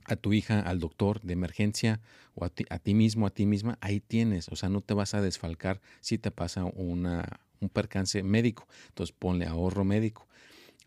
a 0.06 0.16
tu 0.16 0.34
hija 0.34 0.60
al 0.60 0.80
doctor 0.80 1.22
de 1.22 1.34
emergencia 1.34 2.02
o 2.34 2.44
a 2.44 2.50
ti, 2.50 2.66
a 2.70 2.80
ti, 2.80 2.96
mismo, 2.96 3.28
a 3.28 3.30
ti 3.30 3.46
misma, 3.46 3.78
ahí 3.82 4.00
tienes. 4.00 4.50
O 4.50 4.56
sea, 4.56 4.68
no 4.68 4.82
te 4.82 4.96
vas 4.96 5.14
a 5.14 5.22
desfalcar 5.22 5.80
si 6.02 6.18
te 6.18 6.32
pasa 6.32 6.66
una, 6.66 7.40
un 7.60 7.70
percance 7.70 8.24
médico. 8.24 8.68
Entonces 8.90 9.16
ponle 9.18 9.46
ahorro 9.46 9.86
médico. 9.86 10.28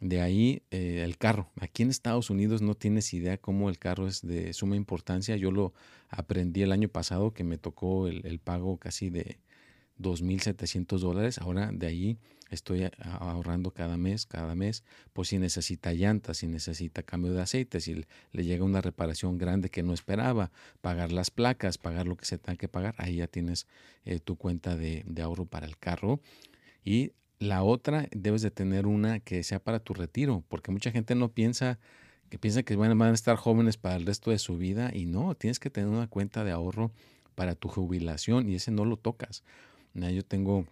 De 0.00 0.20
ahí 0.20 0.62
eh, 0.70 1.02
el 1.04 1.16
carro. 1.16 1.50
Aquí 1.60 1.82
en 1.82 1.90
Estados 1.90 2.30
Unidos 2.30 2.60
no 2.60 2.74
tienes 2.74 3.14
idea 3.14 3.38
cómo 3.38 3.68
el 3.68 3.78
carro 3.78 4.08
es 4.08 4.22
de 4.22 4.52
suma 4.52 4.76
importancia. 4.76 5.36
Yo 5.36 5.52
lo 5.52 5.72
aprendí 6.08 6.62
el 6.62 6.72
año 6.72 6.88
pasado 6.88 7.32
que 7.32 7.44
me 7.44 7.56
tocó 7.58 8.08
el, 8.08 8.26
el 8.26 8.40
pago 8.40 8.78
casi 8.78 9.10
de 9.10 9.38
2.700 10.00 10.98
dólares. 10.98 11.38
Ahora 11.38 11.70
de 11.72 11.86
ahí 11.86 12.18
estoy 12.50 12.90
ahorrando 13.00 13.70
cada 13.70 13.96
mes, 13.96 14.26
cada 14.26 14.54
mes, 14.54 14.84
por 15.12 15.26
si 15.26 15.38
necesita 15.38 15.92
llantas, 15.92 16.38
si 16.38 16.46
necesita 16.46 17.02
cambio 17.02 17.32
de 17.32 17.42
aceite, 17.42 17.80
si 17.80 18.04
le 18.32 18.44
llega 18.44 18.64
una 18.64 18.80
reparación 18.80 19.38
grande 19.38 19.70
que 19.70 19.82
no 19.82 19.92
esperaba, 19.92 20.50
pagar 20.80 21.12
las 21.12 21.30
placas, 21.30 21.78
pagar 21.78 22.06
lo 22.06 22.16
que 22.16 22.24
se 22.24 22.38
tenga 22.38 22.56
que 22.56 22.68
pagar, 22.68 22.94
ahí 22.98 23.16
ya 23.16 23.26
tienes 23.26 23.66
eh, 24.04 24.20
tu 24.20 24.36
cuenta 24.36 24.76
de, 24.76 25.04
de 25.06 25.22
ahorro 25.22 25.46
para 25.46 25.66
el 25.66 25.76
carro. 25.78 26.20
Y 26.84 27.12
la 27.38 27.62
otra, 27.62 28.08
debes 28.10 28.42
de 28.42 28.50
tener 28.50 28.86
una 28.86 29.20
que 29.20 29.42
sea 29.42 29.58
para 29.58 29.80
tu 29.80 29.94
retiro, 29.94 30.44
porque 30.48 30.72
mucha 30.72 30.90
gente 30.90 31.14
no 31.14 31.30
piensa 31.30 31.78
que 32.28 32.38
piensa 32.38 32.62
que 32.62 32.76
van, 32.76 33.00
a 33.00 33.10
estar 33.10 33.36
jóvenes 33.36 33.76
para 33.76 33.96
el 33.96 34.06
resto 34.06 34.30
de 34.30 34.38
su 34.38 34.56
vida 34.58 34.90
y 34.94 35.06
no, 35.06 35.34
tienes 35.34 35.58
que 35.58 35.70
tener 35.70 35.88
una 35.88 36.08
cuenta 36.08 36.44
de 36.44 36.50
ahorro 36.50 36.92
para 37.34 37.54
tu 37.54 37.68
jubilación 37.68 38.48
y 38.48 38.56
ese 38.56 38.70
no 38.70 38.84
lo 38.84 38.96
tocas. 38.96 39.44
Yo 39.94 40.24
tengo 40.24 40.66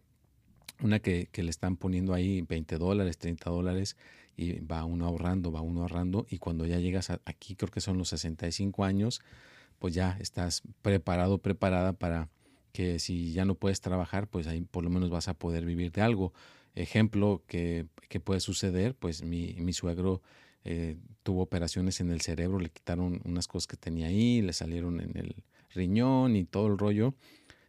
una 0.83 0.99
que, 1.00 1.28
le 1.35 1.50
están 1.50 1.76
poniendo 1.76 2.14
ahí 2.14 2.42
20 2.42 2.78
dólares, 2.78 3.18
30 3.18 3.50
dólares 3.50 3.97
y 4.37 4.61
va 4.61 4.85
uno 4.85 5.06
ahorrando, 5.06 5.52
va 5.52 5.61
uno 5.61 5.83
ahorrando 5.83 6.26
y 6.28 6.38
cuando 6.38 6.66
ya 6.66 6.78
llegas 6.78 7.11
aquí, 7.11 7.56
creo 7.56 7.71
que 7.71 7.80
son 7.80 7.99
los 7.99 8.09
65 8.11 8.85
años, 8.85 9.21
pues 9.78 9.95
ya 9.95 10.16
estás 10.21 10.62
preparado, 10.83 11.38
preparada 11.38 11.92
para 11.92 12.28
que 12.73 12.99
si 12.99 13.33
ya 13.33 13.45
no 13.45 13.54
puedes 13.54 13.80
trabajar, 13.80 14.28
pues 14.28 14.47
ahí 14.47 14.61
por 14.61 14.85
lo 14.85 14.90
menos 14.90 15.09
vas 15.11 15.28
a 15.28 15.35
poder 15.35 15.64
vivir 15.64 15.92
de 15.92 16.02
algo. 16.02 16.35
Ejemplo 16.75 17.42
que, 17.47 17.87
puede 18.23 18.40
suceder, 18.40 18.95
pues 18.95 19.23
mi, 19.23 19.54
mi 19.54 19.73
suegro 19.73 20.21
eh, 20.68 20.97
tuvo 21.23 21.42
operaciones 21.42 22.00
en 22.00 22.11
el 22.11 22.21
cerebro, 22.21 22.59
le 22.59 22.71
quitaron 22.71 23.21
unas 23.25 23.47
cosas 23.47 23.66
que 23.66 23.76
tenía 23.76 24.09
ahí, 24.09 24.42
le 24.42 24.52
salieron 24.52 25.00
en 25.00 25.16
el 25.16 25.37
riñón 25.71 26.35
y 26.35 26.45
todo 26.45 26.66
el 26.66 26.76
rollo. 26.76 27.14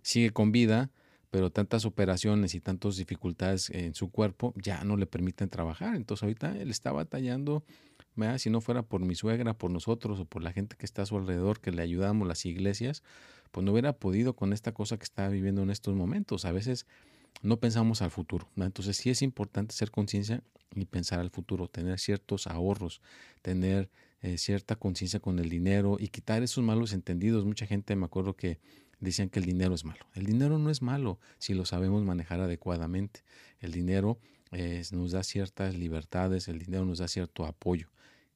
Sigue 0.02 0.32
con 0.32 0.52
vida, 0.52 0.90
pero 1.38 1.51
tantas 1.51 1.86
operaciones 1.86 2.56
y 2.56 2.60
tantas 2.60 2.98
dificultades 2.98 3.70
en 3.70 3.94
su 3.94 4.10
cuerpo 4.10 4.56
ya 4.56 4.84
no 4.84 4.98
le 4.98 5.06
permiten 5.06 5.50
trabajar. 5.50 5.96
Entonces 5.96 6.24
ahorita 6.24 6.58
él 6.58 6.72
está 6.72 6.91
batallando, 6.91 7.63
si 8.39 8.50
no 8.50 8.60
fuera 8.60 8.82
por 8.82 9.01
mi 9.01 9.13
suegra, 9.13 9.53
por 9.53 9.70
nosotros 9.70 10.20
o 10.20 10.25
por 10.25 10.41
la 10.41 10.51
gente 10.51 10.75
que 10.75 10.88
está 10.88 11.03
a 11.03 11.06
su 11.06 11.15
alrededor, 11.15 11.60
que 11.60 11.72
le 11.72 11.84
ayudamos, 11.84 12.27
las 12.27 12.44
iglesias, 12.48 13.03
pues 13.51 13.63
no 13.63 13.72
hubiera 13.72 13.94
podido 13.94 14.36
con 14.36 14.51
esta 14.51 14.72
cosa 14.72 14.98
que 14.98 15.03
está 15.03 15.29
viviendo 15.29 15.62
en 15.62 15.70
estos 15.70 15.94
momentos. 15.94 16.44
A 16.46 16.51
veces 16.51 16.88
no 17.44 17.60
pensamos 17.60 18.01
al 18.01 18.10
futuro. 18.10 18.50
Entonces 18.56 18.98
sí 18.98 19.12
es 19.12 19.22
importante 19.22 19.75
ser 19.75 19.91
conciencia 19.91 20.41
y 20.74 20.86
pensar 20.86 21.20
al 21.20 21.29
futuro, 21.29 21.67
tener 21.67 22.00
ciertos 22.00 22.48
ahorros, 22.48 23.00
tener 23.44 23.91
eh, 24.24 24.39
cierta 24.39 24.75
conciencia 24.75 25.20
con 25.20 25.38
el 25.38 25.50
dinero 25.50 25.98
y 26.00 26.08
quitar 26.08 26.41
esos 26.41 26.63
malos 26.63 26.94
entendidos. 26.94 27.46
Mucha 27.46 27.67
gente 27.67 27.96
me 27.96 28.06
acuerdo 28.06 28.36
que 28.36 28.58
decían 29.00 29.30
que 29.30 29.39
el 29.39 29.46
dinero 29.46 29.75
es 29.75 29.86
malo. 29.86 30.06
El 30.13 30.25
dinero 30.25 30.58
no 30.58 30.70
es 30.70 30.82
malo 30.82 31.20
si 31.38 31.54
lo 31.54 31.66
sabemos 31.66 32.04
manejar 32.04 32.39
adecuadamente. 32.39 33.24
El 33.60 33.72
dinero 33.72 34.20
eh, 34.51 34.84
nos 34.92 35.12
da 35.12 35.24
ciertas 35.24 35.75
libertades, 35.75 36.48
el 36.48 36.60
dinero 36.60 36.86
nos 36.86 37.00
da 37.00 37.08
cierto 37.08 37.46
apoyo. 37.46 37.89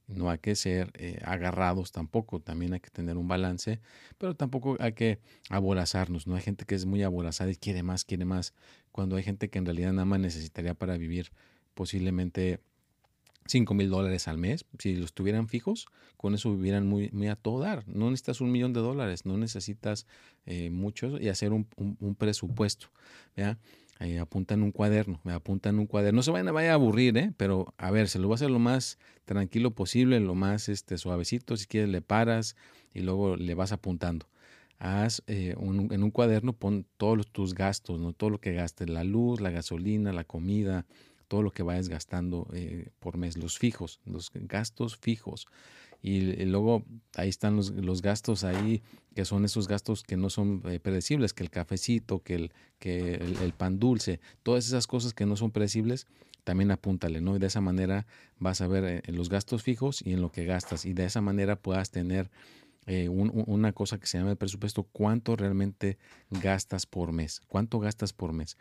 No 0.07 0.29
hay 0.29 0.39
que 0.39 0.55
ser 0.55 0.91
eh, 0.95 1.21
agarrados 1.23 1.91
tampoco, 1.91 2.41
también 2.41 2.73
hay 2.73 2.81
que 2.81 2.89
tener 2.89 3.17
un 3.17 3.27
balance, 3.27 3.79
pero 4.17 4.35
tampoco 4.35 4.75
hay 4.79 4.93
que 4.93 5.19
aborazarnos. 5.49 6.27
No 6.27 6.35
hay 6.35 6.41
gente 6.41 6.65
que 6.65 6.75
es 6.75 6.85
muy 6.85 7.01
aborazada 7.03 7.49
y 7.51 7.55
quiere 7.55 7.81
más, 7.81 8.03
quiere 8.03 8.25
más, 8.25 8.53
cuando 8.91 9.15
hay 9.15 9.23
gente 9.23 9.49
que 9.49 9.59
en 9.59 9.65
realidad 9.65 9.93
nada 9.93 10.05
más 10.05 10.19
necesitaría 10.19 10.73
para 10.73 10.97
vivir 10.97 11.31
posiblemente 11.73 12.59
5 13.47 13.73
mil 13.73 13.89
dólares 13.89 14.27
al 14.27 14.37
mes. 14.37 14.65
Si 14.79 14.95
los 14.95 15.13
tuvieran 15.13 15.47
fijos, 15.47 15.87
con 16.17 16.35
eso 16.35 16.55
vivieran 16.55 16.87
muy, 16.87 17.09
muy 17.11 17.27
a 17.27 17.35
todo 17.35 17.59
dar. 17.59 17.87
No 17.87 18.09
necesitas 18.09 18.41
un 18.41 18.51
millón 18.51 18.73
de 18.73 18.79
dólares, 18.79 19.25
no 19.25 19.37
necesitas 19.37 20.05
eh, 20.45 20.69
muchos 20.69 21.19
y 21.21 21.29
hacer 21.29 21.51
un, 21.53 21.67
un, 21.77 22.15
presupuesto. 22.15 22.87
¿ya? 23.35 23.57
Eh, 23.99 24.19
apunta 24.19 24.55
en 24.55 24.63
un 24.63 24.71
cuaderno, 24.71 25.19
me 25.23 25.33
apunta 25.33 25.69
en 25.69 25.79
un 25.79 25.85
cuaderno. 25.85 26.17
No 26.17 26.23
se 26.23 26.31
vayan, 26.31 26.53
vaya 26.53 26.71
a 26.71 26.73
aburrir, 26.73 27.17
¿eh? 27.17 27.33
pero 27.37 27.73
a 27.77 27.91
ver, 27.91 28.07
se 28.07 28.17
lo 28.17 28.29
va 28.29 28.33
a 28.33 28.35
hacer 28.35 28.49
lo 28.49 28.59
más 28.59 28.97
tranquilo 29.25 29.71
posible, 29.71 30.19
lo 30.19 30.33
más 30.33 30.69
este, 30.69 30.97
suavecito. 30.97 31.55
Si 31.55 31.67
quieres, 31.67 31.89
le 31.89 32.01
paras 32.01 32.55
y 32.93 33.01
luego 33.01 33.35
le 33.35 33.53
vas 33.53 33.71
apuntando. 33.71 34.27
Haz 34.79 35.21
eh, 35.27 35.55
en 35.57 36.03
un 36.03 36.09
cuaderno, 36.09 36.53
pon 36.53 36.87
todos 36.97 37.27
tus 37.27 37.53
gastos, 37.53 37.99
¿no? 37.99 38.13
todo 38.13 38.31
lo 38.31 38.39
que 38.39 38.53
gastes, 38.53 38.89
la 38.89 39.03
luz, 39.03 39.39
la 39.39 39.51
gasolina, 39.51 40.11
la 40.11 40.23
comida, 40.23 40.87
todo 41.31 41.43
lo 41.43 41.51
que 41.51 41.63
vayas 41.63 41.87
gastando 41.87 42.45
eh, 42.51 42.89
por 42.99 43.15
mes, 43.15 43.37
los 43.37 43.57
fijos, 43.57 44.01
los 44.05 44.31
gastos 44.33 44.97
fijos. 44.97 45.47
Y, 46.01 46.19
luego 46.43 46.83
ahí 47.15 47.29
están 47.29 47.55
los, 47.55 47.69
los, 47.69 48.01
gastos 48.01 48.43
ahí, 48.43 48.81
que 49.15 49.23
son 49.23 49.45
esos 49.45 49.69
gastos 49.69 50.03
que 50.03 50.17
no 50.17 50.29
son 50.29 50.61
eh, 50.65 50.81
predecibles, 50.81 51.31
que 51.31 51.43
el 51.43 51.49
cafecito, 51.49 52.21
que, 52.21 52.35
el, 52.35 52.51
que 52.79 53.13
el, 53.13 53.53
pan 53.53 53.79
dulce, 53.79 54.19
todas 54.43 54.67
esas 54.67 54.87
cosas 54.87 55.13
que 55.13 55.25
no 55.25 55.37
son 55.37 55.51
predecibles, 55.51 56.05
también 56.43 56.69
apúntale, 56.69 57.21
¿no? 57.21 57.37
Y 57.37 57.39
de 57.39 57.47
esa 57.47 57.61
manera 57.61 58.07
vas 58.37 58.59
a 58.59 58.67
ver 58.67 58.83
eh, 58.83 59.01
en 59.05 59.15
los 59.15 59.29
gastos 59.29 59.63
fijos 59.63 60.01
y 60.05 60.11
en 60.11 60.19
lo 60.19 60.33
que 60.33 60.43
gastas. 60.43 60.83
Y 60.83 60.91
de 60.91 61.05
esa 61.05 61.21
manera 61.21 61.55
puedas 61.55 61.91
tener 61.91 62.29
eh, 62.93 63.07
una 63.07 63.71
cosa 63.71 64.01
que 64.01 64.05
se 64.05 64.17
llama 64.17 64.31
el 64.31 64.35
presupuesto, 64.35 64.83
cuánto 64.83 65.37
realmente 65.37 65.97
gastas 66.29 66.85
por 66.85 67.13
mes, 67.13 67.39
cuánto 67.47 67.79
gastas 67.79 68.11
por 68.11 68.33
mes, 68.33 68.57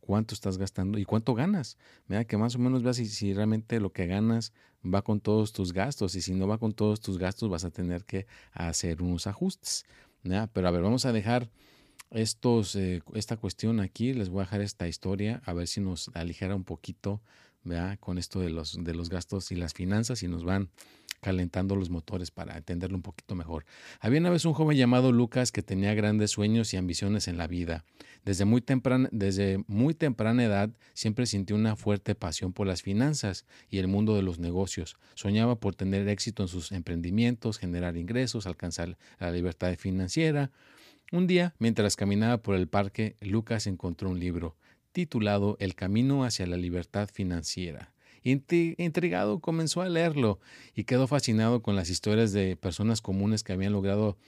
cuánto 0.00 0.34
estás 0.34 0.58
gastando 0.58 0.98
y 0.98 1.04
cuánto 1.04 1.36
ganas, 1.36 1.76
da 2.08 2.24
que 2.24 2.36
más 2.36 2.56
o 2.56 2.58
menos 2.58 2.82
veas 2.82 2.96
si, 2.96 3.32
realmente 3.32 3.78
lo 3.78 3.92
que 3.92 4.08
ganas 4.08 4.52
va 4.84 5.02
con 5.02 5.20
todos 5.20 5.52
tus 5.52 5.72
gastos 5.72 6.16
y 6.16 6.20
si 6.20 6.34
no 6.34 6.48
va 6.48 6.58
con 6.58 6.72
todos 6.72 7.00
tus 7.00 7.16
gastos 7.16 7.48
vas 7.48 7.64
a 7.64 7.70
tener 7.70 8.04
que 8.04 8.26
hacer 8.50 9.02
unos 9.02 9.28
ajustes. 9.28 9.84
Pero 10.24 10.66
a 10.66 10.70
ver, 10.72 10.82
vamos 10.82 11.06
a 11.06 11.12
dejar 11.12 11.48
estos, 12.10 12.74
eh, 12.74 13.02
esta 13.14 13.36
cuestión 13.36 13.78
aquí, 13.78 14.14
les 14.14 14.30
voy 14.30 14.40
a 14.40 14.46
dejar 14.46 14.62
esta 14.62 14.88
historia 14.88 15.42
a 15.44 15.52
ver 15.52 15.68
si 15.68 15.80
nos 15.80 16.10
aligera 16.14 16.56
un 16.56 16.64
poquito 16.64 17.22
con 18.00 18.18
esto 18.18 18.40
de 18.40 18.50
los, 18.50 18.82
de 18.82 18.94
los 18.94 19.10
gastos 19.10 19.52
y 19.52 19.54
las 19.54 19.74
finanzas 19.74 20.24
y 20.24 20.28
nos 20.28 20.44
van 20.44 20.70
calentando 21.20 21.76
los 21.76 21.90
motores 21.90 22.30
para 22.30 22.56
entenderlo 22.56 22.96
un 22.96 23.02
poquito 23.02 23.34
mejor. 23.34 23.64
Había 24.00 24.20
una 24.20 24.30
vez 24.30 24.44
un 24.44 24.52
joven 24.52 24.76
llamado 24.76 25.12
Lucas 25.12 25.52
que 25.52 25.62
tenía 25.62 25.94
grandes 25.94 26.30
sueños 26.30 26.72
y 26.74 26.76
ambiciones 26.76 27.28
en 27.28 27.38
la 27.38 27.46
vida. 27.46 27.84
Desde 28.24 28.44
muy, 28.44 28.60
temprana, 28.60 29.08
desde 29.12 29.62
muy 29.66 29.94
temprana 29.94 30.44
edad 30.44 30.70
siempre 30.94 31.26
sintió 31.26 31.56
una 31.56 31.76
fuerte 31.76 32.14
pasión 32.14 32.52
por 32.52 32.66
las 32.66 32.82
finanzas 32.82 33.46
y 33.70 33.78
el 33.78 33.88
mundo 33.88 34.16
de 34.16 34.22
los 34.22 34.38
negocios. 34.38 34.96
Soñaba 35.14 35.56
por 35.56 35.74
tener 35.74 36.08
éxito 36.08 36.42
en 36.42 36.48
sus 36.48 36.72
emprendimientos, 36.72 37.58
generar 37.58 37.96
ingresos, 37.96 38.46
alcanzar 38.46 38.98
la 39.18 39.30
libertad 39.30 39.74
financiera. 39.76 40.50
Un 41.12 41.26
día, 41.26 41.54
mientras 41.58 41.96
caminaba 41.96 42.38
por 42.38 42.54
el 42.54 42.68
parque, 42.68 43.16
Lucas 43.20 43.66
encontró 43.66 44.10
un 44.10 44.20
libro 44.20 44.56
titulado 44.92 45.56
El 45.60 45.74
camino 45.74 46.24
hacia 46.24 46.46
la 46.46 46.56
libertad 46.56 47.08
financiera. 47.12 47.92
Intrigado 48.22 49.40
comenzó 49.40 49.80
a 49.80 49.88
leerlo 49.88 50.40
y 50.74 50.84
quedó 50.84 51.06
fascinado 51.06 51.62
con 51.62 51.76
las 51.76 51.88
historias 51.88 52.32
de 52.32 52.56
personas 52.56 53.00
comunes 53.00 53.42
que 53.42 53.52
habían 53.52 53.72
logrado, 53.72 54.18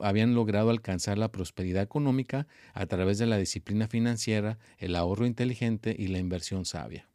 habían 0.00 0.34
logrado 0.34 0.70
alcanzar 0.70 1.18
la 1.18 1.32
prosperidad 1.32 1.82
económica 1.82 2.46
a 2.74 2.86
través 2.86 3.18
de 3.18 3.26
la 3.26 3.38
disciplina 3.38 3.88
financiera, 3.88 4.58
el 4.78 4.94
ahorro 4.94 5.26
inteligente 5.26 5.96
y 5.98 6.08
la 6.08 6.18
inversión 6.18 6.64
sabia. 6.64 7.08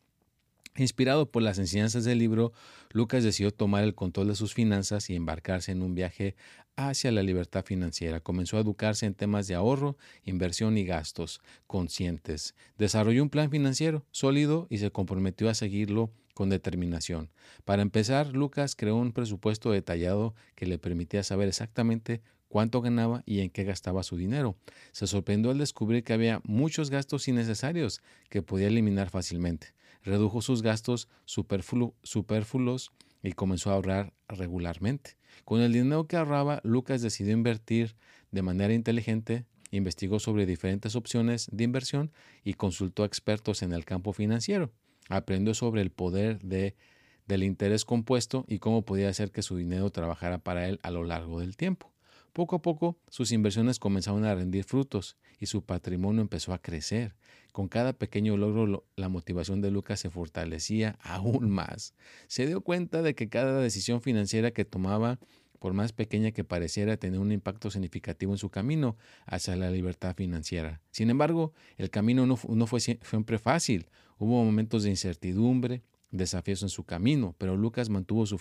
Inspirado 0.78 1.32
por 1.32 1.42
las 1.42 1.58
enseñanzas 1.58 2.04
del 2.04 2.20
libro, 2.20 2.52
Lucas 2.92 3.24
decidió 3.24 3.52
tomar 3.52 3.86
el 3.86 3.96
control 3.96 4.28
de 4.28 4.36
sus 4.36 4.54
finanzas 4.54 5.10
y 5.10 5.16
embarcarse 5.16 5.72
en 5.72 5.82
un 5.82 5.96
viaje 5.96 6.36
hacia 6.76 7.14
la 7.14 7.24
libertad 7.24 7.64
financiera. 7.64 8.20
Comenzó 8.20 8.58
a 8.58 8.60
educarse 8.60 9.06
en 9.06 9.14
temas 9.14 9.48
de 9.48 9.56
ahorro, 9.56 9.98
inversión 10.26 10.78
y 10.78 10.84
gastos 10.84 11.40
conscientes. 11.66 12.56
Desarrolló 12.78 13.24
un 13.24 13.30
plan 13.30 13.50
financiero 13.50 14.06
sólido 14.12 14.68
y 14.70 14.80
se 14.80 14.92
comprometió 14.92 15.50
a 15.50 15.54
seguirlo 15.54 16.12
con 16.36 16.50
determinación. 16.50 17.32
Para 17.64 17.82
empezar, 17.82 18.28
Lucas 18.28 18.76
creó 18.76 18.98
un 18.98 19.14
presupuesto 19.14 19.72
detallado 19.72 20.36
que 20.54 20.68
le 20.68 20.78
permitía 20.78 21.24
saber 21.24 21.48
exactamente 21.48 22.22
cuánto 22.50 22.82
ganaba 22.82 23.24
y 23.26 23.40
en 23.40 23.50
qué 23.50 23.64
gastaba 23.64 24.04
su 24.04 24.18
dinero. 24.18 24.56
Se 24.92 25.08
sorprendió 25.08 25.50
al 25.50 25.58
descubrir 25.58 26.04
que 26.04 26.14
había 26.14 26.42
muchos 26.44 26.90
gastos 26.90 27.28
innecesarios 27.28 28.02
que 28.30 28.44
podía 28.44 28.68
eliminar 28.68 29.10
fácilmente. 29.10 29.74
Redujo 30.04 30.42
sus 30.42 30.62
gastos 30.62 31.08
superfluos 31.24 32.92
y 33.24 33.32
comenzó 33.32 33.72
a 33.72 33.74
ahorrar 33.74 34.14
regularmente. 34.28 35.18
Con 35.46 35.62
el 35.62 35.74
dinero 35.74 36.06
que 36.06 36.18
ahorraba, 36.18 36.60
Lucas 36.64 37.02
decidió 37.02 37.34
invertir 37.34 37.96
de 38.32 38.42
manera 38.42 38.74
inteligente, 38.74 39.46
investigó 39.72 40.20
sobre 40.20 40.46
diferentes 40.46 40.96
opciones 40.96 41.48
de 41.52 41.64
inversión 41.64 42.12
y 42.44 42.54
consultó 42.56 43.04
a 43.04 43.08
expertos 43.08 43.64
en 43.64 43.72
el 43.72 43.86
campo 43.86 44.14
financiero. 44.14 44.72
Aprendió 45.10 45.54
sobre 45.54 45.82
el 45.82 45.92
poder 45.92 46.40
de 46.40 46.76
del 47.28 47.44
interés 47.44 47.86
compuesto 47.86 48.46
y 48.48 48.60
cómo 48.60 48.84
podía 48.84 49.10
hacer 49.10 49.32
que 49.32 49.42
su 49.42 49.58
dinero 49.58 49.90
trabajara 49.90 50.38
para 50.38 50.68
él 50.68 50.80
a 50.84 50.92
lo 50.92 51.04
largo 51.04 51.40
del 51.40 51.58
tiempo. 51.58 51.92
Poco 52.34 52.58
a 52.58 52.62
poco 52.62 53.00
sus 53.10 53.32
inversiones 53.32 53.80
comenzaron 53.80 54.26
a 54.26 54.36
rendir 54.36 54.66
frutos 54.66 55.18
y 55.40 55.46
su 55.46 55.64
patrimonio 55.64 56.22
empezó 56.22 56.54
a 56.54 56.62
crecer. 56.62 57.16
Con 57.54 57.70
cada 57.70 57.94
pequeño 57.94 58.36
logro 58.36 58.86
la 58.98 59.10
motivación 59.10 59.62
de 59.62 59.72
Lucas 59.72 60.02
se 60.02 60.10
fortalecía 60.10 61.00
aún 61.02 61.50
más. 61.50 61.94
Se 62.28 62.46
dio 62.46 62.62
cuenta 62.62 63.02
de 63.02 63.16
que 63.16 63.30
cada 63.30 63.60
decisión 63.62 64.02
financiera 64.02 64.52
que 64.52 64.66
tomaba, 64.66 65.18
por 65.60 65.74
más 65.74 65.94
pequeña 65.94 66.32
que 66.32 66.44
pareciera, 66.44 66.98
tenía 66.98 67.22
un 67.22 67.32
impacto 67.32 67.72
significativo 67.72 68.34
en 68.34 68.38
su 68.38 68.50
camino 68.50 68.98
hacia 69.26 69.56
la 69.56 69.72
libertad 69.72 70.14
financiera. 70.16 70.82
Sin 70.92 71.10
embargo, 71.10 71.54
el 71.78 71.90
camino 71.90 72.26
no, 72.26 72.36
fue 72.68 72.82
siempre 72.82 73.40
fácil. 73.40 73.88
Hubo 74.18 74.44
momentos 74.44 74.84
de 74.84 74.90
incertidumbre, 74.90 75.84
desafíos 76.12 76.64
en 76.64 76.70
su 76.70 76.84
camino, 76.84 77.36
pero 77.38 77.58
Lucas 77.58 77.90
mantuvo 77.90 78.26
su 78.26 78.40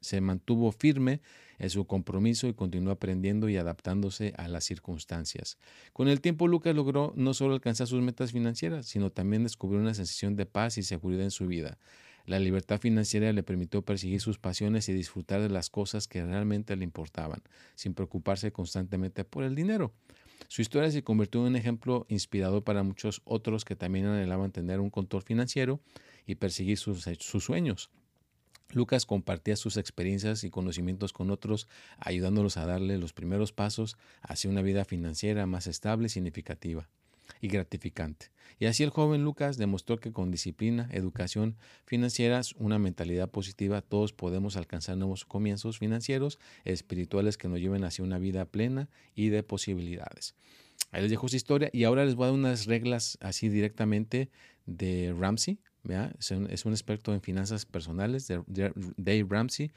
se 0.00 0.20
mantuvo 0.20 0.70
firme 0.72 1.20
en 1.58 1.70
su 1.70 1.86
compromiso 1.86 2.46
y 2.46 2.54
continuó 2.54 2.92
aprendiendo 2.92 3.48
y 3.48 3.56
adaptándose 3.56 4.32
a 4.36 4.48
las 4.48 4.64
circunstancias. 4.64 5.58
Con 5.92 6.08
el 6.08 6.20
tiempo 6.20 6.46
Lucas 6.46 6.74
logró 6.74 7.12
no 7.16 7.34
solo 7.34 7.54
alcanzar 7.54 7.86
sus 7.86 8.02
metas 8.02 8.32
financieras, 8.32 8.86
sino 8.86 9.10
también 9.10 9.42
descubrió 9.42 9.80
una 9.80 9.94
sensación 9.94 10.36
de 10.36 10.46
paz 10.46 10.78
y 10.78 10.82
seguridad 10.82 11.24
en 11.24 11.30
su 11.30 11.46
vida. 11.46 11.78
La 12.26 12.40
libertad 12.40 12.80
financiera 12.80 13.32
le 13.32 13.44
permitió 13.44 13.82
perseguir 13.82 14.20
sus 14.20 14.38
pasiones 14.38 14.88
y 14.88 14.92
disfrutar 14.92 15.40
de 15.40 15.48
las 15.48 15.70
cosas 15.70 16.08
que 16.08 16.24
realmente 16.24 16.74
le 16.74 16.82
importaban, 16.82 17.40
sin 17.76 17.94
preocuparse 17.94 18.50
constantemente 18.50 19.24
por 19.24 19.44
el 19.44 19.54
dinero. 19.54 19.94
Su 20.48 20.60
historia 20.60 20.90
se 20.90 21.04
convirtió 21.04 21.40
en 21.42 21.46
un 21.46 21.56
ejemplo 21.56 22.04
inspirador 22.08 22.64
para 22.64 22.82
muchos 22.82 23.22
otros 23.24 23.64
que 23.64 23.76
también 23.76 24.06
anhelaban 24.06 24.50
tener 24.50 24.80
un 24.80 24.90
control 24.90 25.22
financiero 25.22 25.80
y 26.26 26.34
perseguir 26.34 26.78
sus, 26.78 27.04
sus 27.20 27.44
sueños. 27.44 27.90
Lucas 28.70 29.06
compartía 29.06 29.54
sus 29.54 29.76
experiencias 29.76 30.42
y 30.42 30.50
conocimientos 30.50 31.12
con 31.12 31.30
otros, 31.30 31.68
ayudándolos 31.98 32.56
a 32.56 32.66
darle 32.66 32.98
los 32.98 33.12
primeros 33.12 33.52
pasos 33.52 33.96
hacia 34.20 34.50
una 34.50 34.62
vida 34.62 34.84
financiera 34.84 35.46
más 35.46 35.68
estable, 35.68 36.08
significativa 36.08 36.88
y 37.40 37.48
gratificante. 37.48 38.30
Y 38.58 38.66
así 38.66 38.82
el 38.82 38.90
joven 38.90 39.22
Lucas 39.22 39.58
demostró 39.58 39.98
que 39.98 40.12
con 40.12 40.30
disciplina, 40.30 40.88
educación 40.92 41.56
financiera, 41.84 42.40
una 42.56 42.78
mentalidad 42.78 43.30
positiva, 43.30 43.82
todos 43.82 44.12
podemos 44.12 44.56
alcanzar 44.56 44.96
nuevos 44.96 45.24
comienzos 45.24 45.78
financieros, 45.78 46.38
espirituales 46.64 47.36
que 47.36 47.48
nos 47.48 47.60
lleven 47.60 47.84
hacia 47.84 48.04
una 48.04 48.18
vida 48.18 48.46
plena 48.46 48.88
y 49.14 49.28
de 49.28 49.42
posibilidades. 49.42 50.34
Ahí 50.90 51.02
les 51.02 51.10
dejo 51.10 51.28
su 51.28 51.36
historia 51.36 51.68
y 51.72 51.84
ahora 51.84 52.04
les 52.04 52.14
voy 52.14 52.24
a 52.24 52.26
dar 52.28 52.34
unas 52.34 52.66
reglas 52.66 53.18
así 53.20 53.48
directamente 53.48 54.30
de 54.64 55.14
Ramsey. 55.18 55.58
Es, 56.18 56.30
un, 56.64 56.72
experto 56.72 57.14
en 57.14 57.20
finanzas 57.20 57.64
personales, 57.64 58.26
de, 58.26 58.72
Dave 58.96 59.26
Ramsey. 59.28 59.72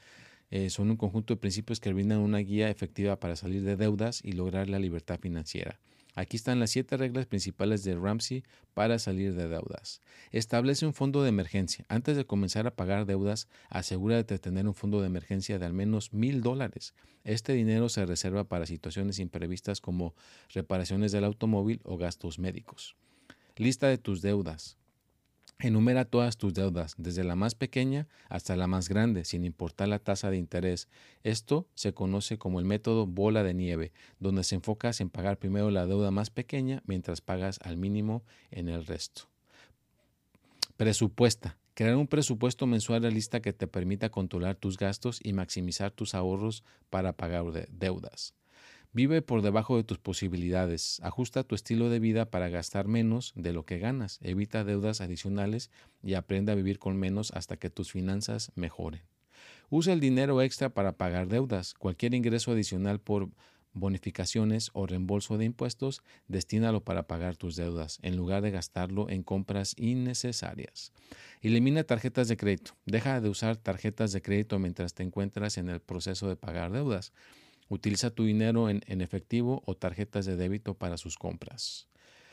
Eh, 0.50 0.68
son 0.70 0.90
un 0.90 0.96
conjunto 0.96 1.34
de 1.34 1.40
principios 1.40 1.78
que 1.78 1.92
brindan 1.92 2.18
una 2.18 2.38
guía 2.38 2.70
efectiva 2.70 3.20
para 3.20 3.36
salir 3.36 3.62
de 3.62 3.76
deudas 3.76 4.20
y 4.24 4.32
lograr 4.32 4.68
la 4.68 4.80
libertad 4.80 5.20
financiera. 5.20 5.78
Aquí 6.14 6.36
están 6.36 6.60
las 6.60 6.70
siete 6.70 6.96
reglas 6.96 7.26
principales 7.26 7.84
de 7.84 7.94
Ramsey 7.94 8.42
para 8.74 8.98
salir 8.98 9.34
de 9.34 9.48
deudas. 9.48 10.00
Establece 10.32 10.86
un 10.86 10.94
fondo 10.94 11.22
de 11.22 11.28
emergencia. 11.28 11.84
Antes 11.88 12.16
de 12.16 12.24
comenzar 12.24 12.66
a 12.66 12.74
pagar 12.74 13.06
deudas, 13.06 13.48
asegúrate 13.68 14.34
de 14.34 14.38
tener 14.38 14.66
un 14.66 14.74
fondo 14.74 15.00
de 15.00 15.06
emergencia 15.06 15.58
de 15.58 15.66
al 15.66 15.72
menos 15.72 16.12
mil 16.12 16.42
dólares. 16.42 16.94
Este 17.24 17.52
dinero 17.52 17.88
se 17.88 18.06
reserva 18.06 18.44
para 18.44 18.66
situaciones 18.66 19.18
imprevistas 19.18 19.80
como 19.80 20.14
reparaciones 20.52 21.12
del 21.12 21.24
automóvil 21.24 21.80
o 21.84 21.96
gastos 21.96 22.38
médicos. 22.38 22.96
Lista 23.56 23.88
de 23.88 23.98
tus 23.98 24.22
deudas. 24.22 24.79
Enumera 25.62 26.06
todas 26.06 26.38
tus 26.38 26.54
deudas, 26.54 26.94
desde 26.96 27.22
la 27.22 27.36
más 27.36 27.54
pequeña 27.54 28.08
hasta 28.30 28.56
la 28.56 28.66
más 28.66 28.88
grande, 28.88 29.26
sin 29.26 29.44
importar 29.44 29.88
la 29.88 29.98
tasa 29.98 30.30
de 30.30 30.38
interés. 30.38 30.88
Esto 31.22 31.68
se 31.74 31.92
conoce 31.92 32.38
como 32.38 32.60
el 32.60 32.64
método 32.64 33.06
bola 33.06 33.42
de 33.42 33.52
nieve, 33.52 33.92
donde 34.20 34.42
se 34.42 34.54
enfocas 34.54 35.02
en 35.02 35.10
pagar 35.10 35.38
primero 35.38 35.70
la 35.70 35.84
deuda 35.84 36.10
más 36.10 36.30
pequeña 36.30 36.82
mientras 36.86 37.20
pagas 37.20 37.58
al 37.62 37.76
mínimo 37.76 38.22
en 38.50 38.70
el 38.70 38.86
resto. 38.86 39.28
Presupuesta. 40.78 41.58
Crear 41.74 41.96
un 41.96 42.06
presupuesto 42.06 42.66
mensual 42.66 43.02
realista 43.02 43.40
que 43.40 43.52
te 43.52 43.66
permita 43.66 44.10
controlar 44.10 44.56
tus 44.56 44.78
gastos 44.78 45.20
y 45.22 45.34
maximizar 45.34 45.90
tus 45.90 46.14
ahorros 46.14 46.64
para 46.88 47.12
pagar 47.12 47.44
deudas. 47.70 48.34
Vive 48.92 49.22
por 49.22 49.42
debajo 49.42 49.76
de 49.76 49.84
tus 49.84 49.98
posibilidades. 49.98 50.98
Ajusta 51.04 51.44
tu 51.44 51.54
estilo 51.54 51.90
de 51.90 52.00
vida 52.00 52.28
para 52.28 52.48
gastar 52.48 52.88
menos 52.88 53.32
de 53.36 53.52
lo 53.52 53.64
que 53.64 53.78
ganas. 53.78 54.18
Evita 54.20 54.64
deudas 54.64 55.00
adicionales 55.00 55.70
y 56.02 56.14
aprende 56.14 56.50
a 56.50 56.56
vivir 56.56 56.80
con 56.80 56.96
menos 56.96 57.30
hasta 57.30 57.56
que 57.56 57.70
tus 57.70 57.92
finanzas 57.92 58.50
mejoren. 58.56 59.02
Usa 59.68 59.92
el 59.92 60.00
dinero 60.00 60.42
extra 60.42 60.70
para 60.70 60.96
pagar 60.96 61.28
deudas. 61.28 61.74
Cualquier 61.74 62.14
ingreso 62.14 62.50
adicional 62.50 63.00
por 63.00 63.30
bonificaciones 63.72 64.70
o 64.72 64.86
reembolso 64.86 65.38
de 65.38 65.44
impuestos, 65.44 66.02
destínalo 66.26 66.82
para 66.82 67.06
pagar 67.06 67.36
tus 67.36 67.54
deudas, 67.54 68.00
en 68.02 68.16
lugar 68.16 68.42
de 68.42 68.50
gastarlo 68.50 69.08
en 69.08 69.22
compras 69.22 69.74
innecesarias. 69.78 70.92
Elimina 71.40 71.84
tarjetas 71.84 72.26
de 72.26 72.36
crédito. 72.36 72.72
Deja 72.86 73.20
de 73.20 73.28
usar 73.28 73.56
tarjetas 73.56 74.10
de 74.10 74.22
crédito 74.22 74.58
mientras 74.58 74.94
te 74.94 75.04
encuentras 75.04 75.58
en 75.58 75.68
el 75.68 75.78
proceso 75.78 76.28
de 76.28 76.34
pagar 76.34 76.72
deudas. 76.72 77.12
Utiliza 77.70 78.10
tu 78.10 78.24
dinero 78.24 78.68
en, 78.68 78.82
efectivo 79.00 79.62
o 79.64 79.76
tarjetas 79.76 80.26
de 80.26 80.34
débito 80.34 80.74
para 80.74 80.96
sus 80.96 81.16
compras. 81.16 81.86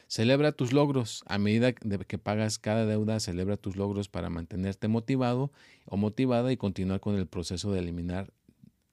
Celebra 0.08 0.52
tus 0.52 0.73
logros. 0.73 1.23
A 1.28 1.38
medida 1.38 1.73
que 1.73 2.17
pagas 2.17 2.58
cada 2.58 2.88
deuda, 2.88 3.19
celebra 3.19 3.56
tus 3.56 3.76
logros 3.76 4.10
para 4.10 4.32
mantenerte 4.32 4.88
motivado 4.88 5.52
o 5.86 5.95
motivada 5.95 6.52
y 6.52 6.58
continuar 6.58 7.02
con 7.02 7.15
el 7.15 7.28
proceso 7.28 7.71
de, 7.71 7.80
eliminar, 7.80 8.34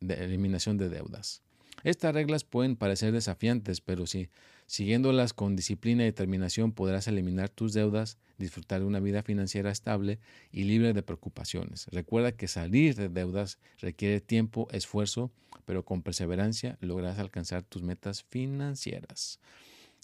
eliminación 0.01 0.77
de 0.77 0.91
deudas. 0.91 1.43
Estas 1.83 2.15
reglas 2.15 2.45
pueden 2.45 2.77
parecer 2.77 3.13
desafiantes, 3.13 3.81
pero 3.81 4.07
si 4.07 4.29
siguiéndolas 4.67 5.33
con 5.33 5.57
disciplina 5.57 6.03
y 6.03 6.07
determinación 6.07 6.73
podrás 6.73 7.09
eliminar 7.09 7.49
tus 7.49 7.73
deudas, 7.73 8.19
disfrutar 8.39 8.81
de 8.81 8.87
una 8.87 9.01
vida 9.01 9.23
financiera 9.23 9.71
estable 9.71 10.19
y 10.53 10.65
libre 10.65 10.93
de 10.93 11.03
preocupaciones. 11.03 11.87
Recuerda 11.93 12.33
que 12.33 12.49
salir 12.49 12.95
de 12.95 13.09
deudas 13.09 13.59
requiere 13.79 14.21
tiempo, 14.21 14.69
esfuerzo, 14.71 15.31
pero 15.65 15.85
con 15.85 16.03
perseverancia 16.03 16.77
lograrás 16.81 17.19
alcanzar 17.19 17.63
tus 17.63 17.83
metas 17.83 18.25
financieras. 18.25 19.39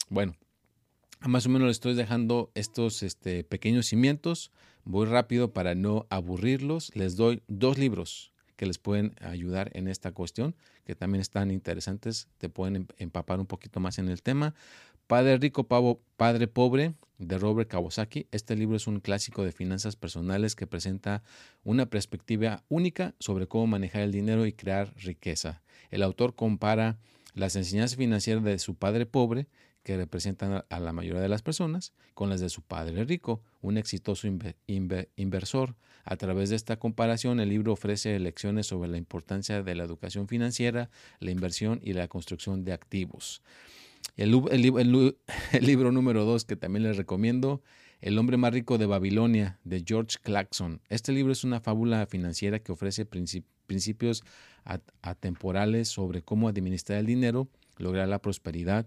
Bueno, 0.09 0.37
más 1.21 1.47
o 1.47 1.49
menos 1.51 1.69
les 1.69 1.77
estoy 1.77 1.95
dejando 1.95 2.51
estos 2.55 3.03
este, 3.03 3.45
pequeños 3.45 3.87
cimientos. 3.87 4.51
Voy 4.85 5.07
rápido 5.07 5.53
para 5.53 5.75
no 5.75 6.07
aburrirlos. 6.09 6.95
Les 6.95 7.17
doy 7.17 7.43
dos 7.49 7.77
libros 7.77 8.30
que 8.61 8.67
les 8.67 8.77
pueden 8.77 9.15
ayudar 9.23 9.71
en 9.73 9.89
esta 9.89 10.13
cuestión, 10.13 10.55
que 10.85 10.95
también 10.95 11.23
están 11.23 11.51
interesantes, 11.51 12.29
te 12.37 12.51
pueden 12.51 12.77
em, 12.77 12.87
empapar 12.99 13.41
un 13.41 13.47
poquito 13.47 13.81
más 13.81 13.99
en 13.99 14.11
el 14.11 14.21
tema. 14.23 14.55
Padre 15.07 15.39
Rico, 15.39 15.67
Padre 15.67 16.47
Pobre, 16.47 16.93
de 17.17 17.39
Robert 17.39 17.71
Kawasaki. 17.71 18.27
Este 18.31 18.57
libro 18.57 18.77
es 18.77 18.87
un 18.87 19.01
clásico 19.01 19.45
de 19.45 19.53
finanzas 19.53 19.97
personales 19.97 20.55
que 20.57 20.67
presenta 20.67 21.23
una 21.65 21.87
perspectiva 21.87 22.63
única 22.69 23.15
sobre 23.19 23.47
cómo 23.47 23.67
manejar 23.67 24.03
el 24.03 24.13
dinero 24.13 24.45
y 24.45 24.53
crear 24.53 24.93
riqueza. 24.99 25.63
El 25.91 26.03
autor 26.03 26.35
compara 26.35 26.99
las 27.33 27.57
enseñanzas 27.57 27.97
financieras 27.97 28.45
de 28.45 28.59
su 28.59 28.75
padre 28.75 29.07
pobre 29.07 29.47
que 29.91 29.97
representan 29.97 30.65
a 30.69 30.79
la 30.79 30.93
mayoría 30.93 31.21
de 31.21 31.29
las 31.29 31.43
personas 31.43 31.93
con 32.15 32.31
las 32.31 32.39
de 32.41 32.49
su 32.49 32.63
padre 32.63 33.05
rico, 33.05 33.43
un 33.61 33.77
exitoso 33.77 34.29
inversor. 35.17 35.75
A 36.05 36.15
través 36.15 36.51
de 36.51 36.55
esta 36.55 36.79
comparación, 36.79 37.41
el 37.41 37.49
libro 37.49 37.73
ofrece 37.73 38.17
lecciones 38.21 38.69
sobre 38.69 38.89
la 38.89 38.99
importancia 38.99 39.65
de 39.65 39.75
la 39.75 39.83
educación 39.83 40.29
financiera, 40.29 40.91
la 41.19 41.33
inversión 41.33 41.81
y 41.83 41.95
la 41.95 42.07
construcción 42.07 42.63
de 42.63 42.73
activos. 42.73 43.43
El, 44.17 44.31
libro 45.61 45.91
número 45.91 46.25
dos 46.25 46.45
que 46.45 46.55
también 46.55 46.85
les 46.85 46.97
recomiendo, 46.97 47.61
El 48.01 48.17
hombre 48.17 48.37
más 48.37 48.53
rico 48.53 48.79
de 48.79 48.87
Babilonia, 48.87 49.59
de 49.65 49.83
George 49.85 50.19
Claxon. 50.23 50.83
Este 50.89 51.11
libro 51.11 51.33
es 51.33 51.43
una 51.43 51.59
fábula 51.59 52.07
financiera 52.07 52.61
que 52.61 52.71
ofrece 52.71 53.07
principios 53.07 54.23
atemporales 55.03 55.89
sobre 55.89 56.23
cómo 56.23 56.47
administrar 56.47 57.01
el 57.01 57.07
dinero, 57.07 57.49
lograr 57.77 58.07
la 58.07 58.21
prosperidad, 58.21 58.87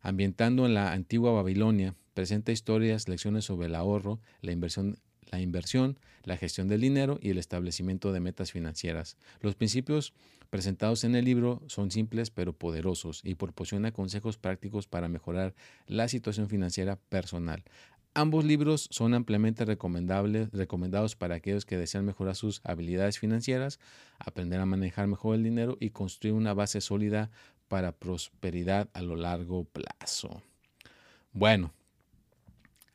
ambientando 0.00 0.66
en 0.66 0.74
la 0.74 0.92
antigua 0.92 1.32
Babilonia, 1.32 1.94
presenta 2.14 2.52
historias, 2.52 3.08
lecciones 3.08 3.44
sobre 3.44 3.66
el 3.66 3.74
ahorro, 3.74 4.20
la 4.40 4.52
inversión, 4.52 5.98
la 6.24 6.36
gestión 6.36 6.68
del 6.68 6.80
dinero 6.80 7.18
y 7.22 7.30
el 7.30 7.38
establecimiento 7.38 8.12
de 8.12 8.20
metas 8.20 8.52
financieras. 8.52 9.16
Los 9.40 9.54
principios 9.54 10.12
presentados 10.50 11.04
en 11.04 11.14
el 11.14 11.24
libro 11.24 11.62
son 11.68 11.90
simples 11.90 12.30
pero 12.30 12.52
poderosos 12.52 13.20
y 13.24 13.36
proporciona 13.36 13.92
consejos 13.92 14.36
prácticos 14.36 14.86
para 14.86 15.08
mejorar 15.08 15.54
la 15.86 16.08
situación 16.08 16.48
financiera 16.48 16.96
personal. 16.96 17.62
Ambos 18.12 18.44
libros 18.44 18.88
son 18.90 19.14
ampliamente 19.14 19.64
recomendables, 19.64 20.50
recomendados 20.50 21.14
para 21.14 21.36
aquellos 21.36 21.64
que 21.64 21.78
desean 21.78 22.04
mejorar 22.04 22.34
sus 22.34 22.60
habilidades 22.64 23.20
financieras, 23.20 23.78
aprender 24.18 24.58
a 24.58 24.66
manejar 24.66 25.06
mejor 25.06 25.36
el 25.36 25.44
dinero 25.44 25.76
y 25.78 25.90
construir 25.90 26.34
una 26.34 26.52
base 26.52 26.80
sólida 26.80 27.30
para 27.70 27.92
prosperidad 27.92 28.90
a 28.94 29.00
lo 29.00 29.14
largo 29.14 29.62
plazo. 29.62 30.42
Bueno, 31.32 31.72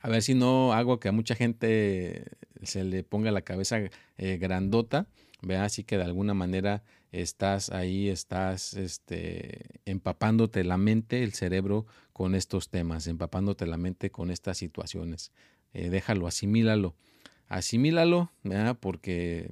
a 0.02 0.10
ver 0.10 0.22
si 0.22 0.34
no 0.34 0.74
hago 0.74 1.00
que 1.00 1.08
a 1.08 1.14
mucha 1.14 1.34
gente 1.34 2.26
se 2.62 2.84
le 2.84 3.02
ponga 3.04 3.32
la 3.32 3.42
cabeza 3.42 3.80
eh, 4.18 4.38
grandota, 4.38 5.08
vea 5.42 5.64
así 5.64 5.86
que 5.86 5.96
de 5.96 6.04
alguna 6.04 6.34
manera 6.34 6.84
estás 7.14 7.70
ahí, 7.70 8.10
estás 8.10 8.74
este, 8.74 9.80
empapándote 9.86 10.66
la 10.66 10.76
mente, 10.76 11.24
el 11.24 11.32
cerebro 11.32 11.86
con 12.12 12.36
estos 12.36 12.68
temas, 12.68 13.08
empapándote 13.08 13.66
la 13.68 13.78
mente 13.78 14.12
con 14.12 14.30
estas 14.30 14.58
situaciones. 14.58 15.32
Eh, 15.74 15.90
déjalo, 15.90 16.28
asimílalo. 16.28 16.98
Asimílalo, 17.48 18.32
porque 18.80 19.50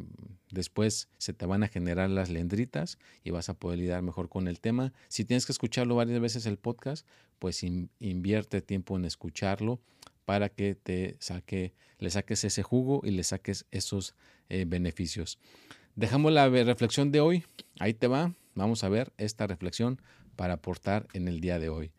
después 0.51 1.09
se 1.17 1.33
te 1.33 1.45
van 1.45 1.63
a 1.63 1.67
generar 1.67 2.09
las 2.09 2.29
lendritas 2.29 2.97
y 3.23 3.31
vas 3.31 3.49
a 3.49 3.53
poder 3.53 3.79
lidiar 3.79 4.01
mejor 4.01 4.29
con 4.29 4.47
el 4.47 4.59
tema. 4.59 4.93
Si 5.07 5.25
tienes 5.25 5.45
que 5.45 5.51
escucharlo 5.51 5.95
varias 5.95 6.19
veces 6.19 6.45
el 6.45 6.57
podcast, 6.57 7.07
pues 7.39 7.63
invierte 7.63 8.61
tiempo 8.61 8.95
en 8.97 9.05
escucharlo 9.05 9.79
para 10.25 10.49
que 10.49 10.75
te 10.75 11.17
saque, 11.19 11.73
le 11.99 12.09
saques 12.09 12.43
ese 12.43 12.63
jugo 12.63 13.01
y 13.03 13.11
le 13.11 13.23
saques 13.23 13.65
esos 13.71 14.15
eh, 14.49 14.65
beneficios. 14.67 15.39
Dejamos 15.95 16.31
la 16.31 16.49
reflexión 16.49 17.11
de 17.11 17.19
hoy. 17.19 17.43
Ahí 17.79 17.93
te 17.93 18.07
va. 18.07 18.33
Vamos 18.55 18.83
a 18.83 18.89
ver 18.89 19.11
esta 19.17 19.47
reflexión 19.47 19.99
para 20.35 20.55
aportar 20.55 21.07
en 21.13 21.27
el 21.27 21.39
día 21.39 21.59
de 21.59 21.69
hoy. 21.69 21.91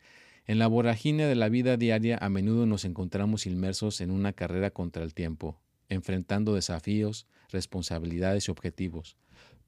En 0.47 0.59
la 0.59 0.67
vorágine 0.67 1.25
de 1.25 1.35
la 1.35 1.49
vida 1.49 1.75
diaria 1.75 2.17
a 2.21 2.29
menudo 2.29 2.65
nos 2.65 2.85
encontramos 2.85 3.45
inmersos 3.45 3.99
en 4.01 4.11
una 4.11 4.33
carrera 4.33 4.69
contra 4.69 5.03
el 5.03 5.13
tiempo, 5.13 5.59
enfrentando 5.89 6.53
desafíos, 6.53 7.27
responsabilidades 7.49 8.47
y 8.47 8.51
objetivos. 8.51 9.17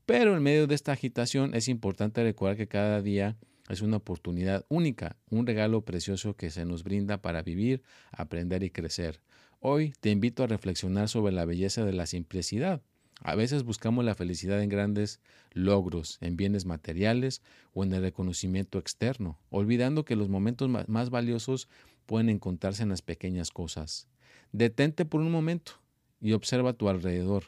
Pero 0.06 0.36
en 0.36 0.44
medio 0.44 0.68
de 0.68 0.76
esta 0.76 0.94
agitación 0.94 1.54
es 1.54 1.68
importante 1.68 2.24
recordar 2.24 2.58
que 2.58 2.68
cada 2.68 3.02
día 3.02 3.38
es 3.70 3.82
una 3.82 3.98
oportunidad 3.98 4.66
única, 4.70 5.18
un 5.30 5.46
regalo 5.46 5.82
precioso 5.82 6.36
que 6.36 6.50
se 6.50 6.66
nos 6.66 6.84
brinda 6.84 7.22
para 7.22 7.44
vivir, 7.44 7.84
aprender 8.12 8.64
y 8.64 8.70
crecer. 8.70 9.20
Hoy 9.60 9.94
te 10.00 10.10
invito 10.10 10.44
a 10.44 10.48
reflexionar 10.48 11.10
sobre 11.10 11.34
la 11.34 11.46
belleza 11.46 11.84
de 11.84 11.94
la 11.94 12.06
simplicidad 12.06 12.82
a 13.24 13.36
veces 13.36 13.64
buscamos 13.64 14.06
la 14.06 14.16
felicidad 14.16 14.62
en 14.62 14.70
grandes 14.70 15.20
logros, 15.52 16.18
en 16.22 16.38
bienes 16.38 16.66
materiales 16.66 17.42
o 17.74 17.84
en 17.84 17.94
el 17.94 18.02
reconocimiento 18.02 18.78
externo, 18.78 19.40
olvidando 19.50 20.06
que 20.06 20.16
los 20.16 20.30
momentos 20.30 20.70
más 20.88 21.10
valiosos 21.10 21.68
pueden 22.06 22.30
encontrarse 22.30 22.84
en 22.84 22.90
las 22.90 23.02
pequeñas 23.02 23.50
cosas. 23.50 24.08
Detente 24.52 25.04
por 25.04 25.22
un 25.22 25.32
momento 25.32 25.74
y 26.20 26.34
observa 26.34 26.74
tu 26.74 26.90
alrededor. 26.90 27.46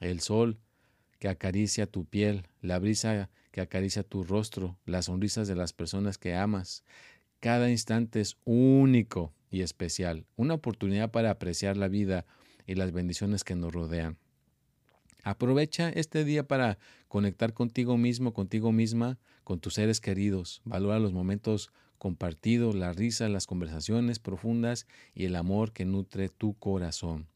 El 0.00 0.20
sol 0.20 0.58
que 1.18 1.28
acaricia 1.28 1.86
tu 1.86 2.04
piel, 2.04 2.48
la 2.60 2.78
brisa 2.78 3.30
que 3.52 3.60
acaricia 3.60 4.02
tu 4.02 4.24
rostro, 4.24 4.76
las 4.86 5.04
sonrisas 5.04 5.46
de 5.46 5.54
las 5.54 5.72
personas 5.72 6.18
que 6.18 6.34
amas. 6.34 6.84
Cada 7.40 7.70
instante 7.70 8.20
es 8.20 8.36
único 8.44 9.32
y 9.50 9.60
especial, 9.60 10.26
una 10.36 10.54
oportunidad 10.54 11.10
para 11.10 11.30
apreciar 11.30 11.76
la 11.76 11.88
vida 11.88 12.24
y 12.66 12.74
las 12.74 12.92
bendiciones 12.92 13.44
que 13.44 13.54
nos 13.54 13.72
rodean. 13.72 14.18
Aprovecha 15.24 15.88
este 15.90 16.24
día 16.24 16.48
para 16.48 16.78
conectar 17.06 17.52
contigo 17.52 17.96
mismo, 17.96 18.32
contigo 18.32 18.72
misma, 18.72 19.18
con 19.44 19.60
tus 19.60 19.74
seres 19.74 20.00
queridos. 20.00 20.62
Valora 20.64 20.98
los 20.98 21.12
momentos 21.12 21.70
compartidos, 21.98 22.74
la 22.74 22.92
risa, 22.92 23.28
las 23.28 23.46
conversaciones 23.46 24.18
profundas 24.18 24.88
y 25.14 25.26
el 25.26 25.36
amor 25.36 25.72
que 25.72 25.84
nutre 25.84 26.28
tu 26.28 26.54
corazón. 26.54 27.28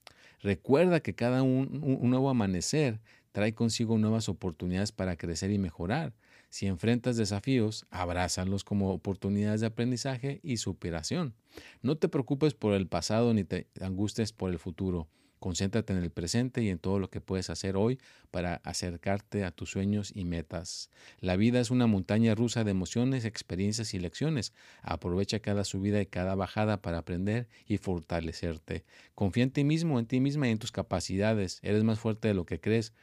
Recuerda 0.46 1.00
que 1.00 1.12
cada 1.12 1.42
nuevo 1.42 2.30
amanecer 2.30 3.00
trae 3.32 3.52
consigo 3.52 3.98
nuevas 3.98 4.28
oportunidades 4.28 4.92
para 4.92 5.16
crecer 5.16 5.50
y 5.50 5.59
mejorar. 5.59 6.14
Si 6.50 6.68
enfrentas 6.68 7.16
desafíos, 7.16 7.85
abrázalos 7.90 8.62
como 8.62 8.92
oportunidades 8.92 9.61
de 9.61 9.66
aprendizaje 9.66 10.38
y 10.44 10.59
superación. 10.59 11.35
No 11.82 11.96
te 11.96 12.09
preocupes 12.09 12.54
por 12.54 12.74
el 12.74 12.87
pasado 12.87 13.35
ni 13.35 13.42
te 13.42 13.66
angusties 13.80 14.32
por 14.32 14.50
el 14.50 14.61
futuro. 14.61 15.09
Concéntrate 15.38 15.92
en 15.92 16.01
el 16.01 16.11
presente 16.11 16.62
y 16.62 16.70
en 16.70 16.79
todo 16.79 16.99
lo 16.99 17.11
que 17.11 17.20
puedes 17.20 17.51
hacer 17.51 17.77
hoy 17.77 17.99
para 18.31 18.57
acercarte 18.64 19.44
a 19.44 19.51
tus 19.51 19.70
sueños 19.70 20.12
y 20.14 20.25
metas. 20.25 20.90
La 21.20 21.37
vida 21.37 21.61
es 21.61 21.70
una 21.70 21.87
montaña 21.87 22.35
rusa 22.35 22.64
de 22.64 22.70
emociones, 22.70 23.25
experiencias 23.25 23.92
y 23.94 23.99
lecciones. 23.99 24.53
Aprovecha 24.83 25.40
cada 25.40 25.64
subida 25.64 26.01
y 26.01 26.07
cada 26.07 26.35
bajada 26.35 26.81
para 26.81 26.99
aprender 26.99 27.49
y 27.66 27.79
fortalecerte. 27.79 28.85
Confía 29.14 29.44
en 29.44 29.51
ti 29.51 29.64
mismo, 29.64 29.99
en 29.99 30.07
ti 30.07 30.20
misma 30.20 30.49
y 30.49 30.53
en 30.53 30.59
tus 30.59 30.72
capacidades. 30.72 31.61
Eres 31.62 31.85
más 31.85 31.99
fuerte 31.99 32.29
de 32.29 32.35
lo 32.35 32.46
que 32.46 32.61
crees. 32.61 32.94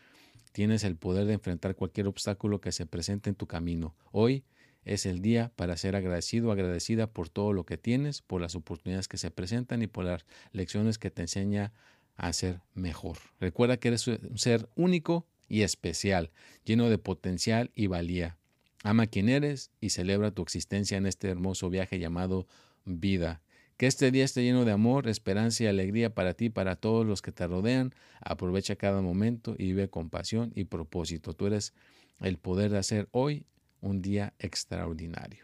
Tienes 0.52 0.84
el 0.84 0.96
poder 0.96 1.26
de 1.26 1.34
enfrentar 1.34 1.76
cualquier 1.76 2.08
obstáculo 2.08 2.62
que 2.62 2.72
se 2.72 2.86
presente 2.86 3.30
en 3.30 3.36
tu 3.36 3.48
camino. 3.48 3.96
Hoy 4.12 4.44
es 4.86 5.06
el 5.06 5.22
día 5.22 5.52
para 5.56 5.78
ser 5.78 5.96
agradecido, 5.96 6.52
agradecida 6.52 7.08
por 7.08 7.30
todo 7.30 7.54
lo 7.54 7.66
que 7.66 7.78
tienes, 7.78 8.22
por 8.22 8.42
las 8.42 8.56
oportunidades 8.56 9.08
que 9.08 9.18
se 9.18 9.32
presentan 9.32 9.82
y 9.82 9.88
por 9.88 10.06
las 10.06 10.26
lecciones 10.52 10.98
que 10.98 11.10
te 11.10 11.22
enseña 11.22 11.72
a 12.16 12.32
ser 12.34 12.62
mejor. 12.74 13.18
Recuerda 13.40 13.78
que 13.78 13.90
eres 13.90 14.08
un 14.08 14.38
ser 14.38 14.70
único 14.76 15.26
y 15.48 15.62
especial, 15.62 16.32
lleno 16.66 16.90
de 16.90 16.98
potencial 16.98 17.72
y 17.76 17.88
valía. 17.88 18.38
Ama 18.84 19.08
quien 19.08 19.30
eres 19.30 19.72
y 19.80 19.90
celebra 19.90 20.32
tu 20.32 20.42
existencia 20.42 20.98
en 20.98 21.06
este 21.06 21.30
hermoso 21.30 21.70
viaje 21.70 22.00
llamado 22.00 22.48
vida. 22.86 23.42
Que 23.78 23.88
este 23.88 24.12
día 24.12 24.26
esté 24.26 24.44
lleno 24.44 24.66
de 24.66 24.72
amor, 24.72 25.08
esperanza 25.08 25.64
y 25.64 25.68
alegría 25.68 26.14
para 26.14 26.34
ti 26.34 26.46
y 26.46 26.50
para 26.50 26.76
todos 26.76 27.06
los 27.06 27.22
que 27.22 27.32
te 27.32 27.48
rodean. 27.48 27.94
Aprovecha 28.22 28.76
cada 28.76 29.02
momento 29.02 29.56
y 29.58 29.66
vive 29.66 29.90
con 29.90 30.10
pasión 30.10 30.52
y 30.56 30.66
propósito. 30.66 31.34
Tú 31.34 31.48
eres 31.48 31.74
el 32.20 32.38
poder 32.38 32.72
de 32.72 32.78
hacer 32.78 33.08
hoy 33.12 33.46
un 33.82 34.02
día 34.02 34.34
extraordinario. 34.40 35.43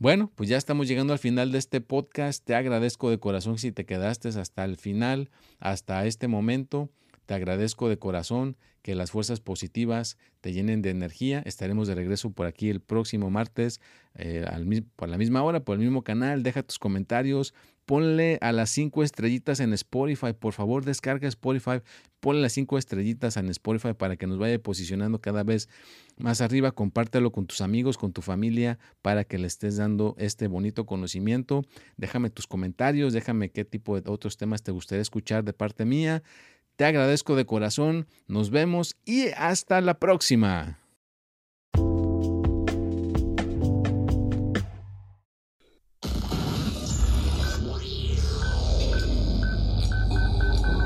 Bueno, 0.00 0.30
pues 0.36 0.48
ya 0.48 0.56
estamos 0.56 0.86
llegando 0.86 1.12
al 1.12 1.18
final 1.18 1.50
de 1.50 1.58
este 1.58 1.80
podcast. 1.80 2.44
Te 2.44 2.54
agradezco 2.54 3.10
de 3.10 3.18
corazón 3.18 3.58
si 3.58 3.72
te 3.72 3.84
quedaste 3.84 4.28
hasta 4.28 4.64
el 4.64 4.76
final, 4.76 5.28
hasta 5.58 6.06
este 6.06 6.28
momento. 6.28 6.88
Te 7.26 7.34
agradezco 7.34 7.88
de 7.88 7.98
corazón 7.98 8.56
que 8.82 8.94
las 8.94 9.10
fuerzas 9.10 9.40
positivas 9.40 10.16
te 10.40 10.52
llenen 10.52 10.82
de 10.82 10.90
energía. 10.90 11.42
Estaremos 11.44 11.88
de 11.88 11.96
regreso 11.96 12.30
por 12.30 12.46
aquí 12.46 12.70
el 12.70 12.80
próximo 12.80 13.28
martes, 13.28 13.80
eh, 14.14 14.46
por 14.94 15.08
la 15.08 15.18
misma 15.18 15.42
hora, 15.42 15.64
por 15.64 15.74
el 15.74 15.80
mismo 15.80 16.04
canal. 16.04 16.44
Deja 16.44 16.62
tus 16.62 16.78
comentarios, 16.78 17.52
ponle 17.88 18.36
a 18.42 18.52
las 18.52 18.68
cinco 18.68 19.02
estrellitas 19.02 19.60
en 19.60 19.72
Spotify. 19.72 20.34
Por 20.38 20.52
favor, 20.52 20.84
descarga 20.84 21.26
Spotify, 21.26 21.80
ponle 22.20 22.42
las 22.42 22.52
cinco 22.52 22.76
estrellitas 22.76 23.38
en 23.38 23.48
Spotify 23.48 23.94
para 23.94 24.16
que 24.16 24.26
nos 24.26 24.36
vaya 24.36 24.58
posicionando 24.58 25.22
cada 25.22 25.42
vez 25.42 25.70
más 26.18 26.42
arriba. 26.42 26.70
Compártelo 26.70 27.32
con 27.32 27.46
tus 27.46 27.62
amigos, 27.62 27.96
con 27.96 28.12
tu 28.12 28.20
familia, 28.20 28.78
para 29.00 29.24
que 29.24 29.38
le 29.38 29.46
estés 29.46 29.78
dando 29.78 30.14
este 30.18 30.48
bonito 30.48 30.84
conocimiento. 30.84 31.64
Déjame 31.96 32.28
tus 32.28 32.46
comentarios, 32.46 33.14
déjame 33.14 33.48
qué 33.48 33.64
tipo 33.64 33.98
de 33.98 34.10
otros 34.10 34.36
temas 34.36 34.62
te 34.62 34.70
gustaría 34.70 35.00
escuchar 35.00 35.42
de 35.42 35.54
parte 35.54 35.86
mía. 35.86 36.22
Te 36.76 36.84
agradezco 36.84 37.36
de 37.36 37.46
corazón. 37.46 38.06
Nos 38.26 38.50
vemos 38.50 38.96
y 39.06 39.28
hasta 39.28 39.80
la 39.80 39.98
próxima. 39.98 40.78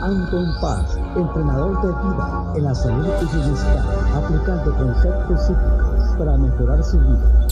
Anton 0.02 0.52
Paz, 0.60 0.98
entrenador 1.14 1.80
de 1.80 1.88
vida 1.88 2.52
en 2.56 2.64
la 2.64 2.74
salud 2.74 3.06
y 3.22 3.36
bienestar, 3.36 3.78
aplicando 4.16 4.76
conceptos 4.76 5.46
psíquicos 5.46 6.16
para 6.18 6.36
mejorar 6.38 6.82
su 6.82 6.98
vida. 6.98 7.46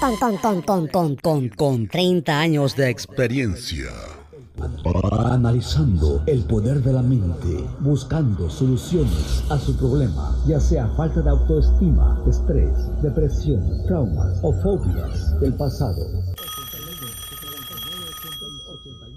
Con, 0.00 0.16
con, 0.16 0.62
con, 0.62 0.86
con, 0.88 1.16
con, 1.16 1.48
con 1.50 1.86
30 1.86 2.40
años 2.40 2.74
de 2.74 2.90
experiencia. 2.90 3.92
Analizando 5.12 6.22
el 6.26 6.42
poder 6.42 6.82
de 6.82 6.92
la 6.92 7.02
mente, 7.02 7.64
buscando 7.80 8.50
soluciones 8.50 9.44
a 9.48 9.58
su 9.58 9.76
problema, 9.76 10.34
ya 10.44 10.58
sea 10.58 10.88
falta 10.96 11.20
de 11.20 11.30
autoestima, 11.30 12.20
estrés, 12.28 12.72
depresión, 13.00 13.62
traumas 13.86 14.40
o 14.42 14.52
fobias 14.54 15.38
del 15.40 15.54
pasado 15.54 16.25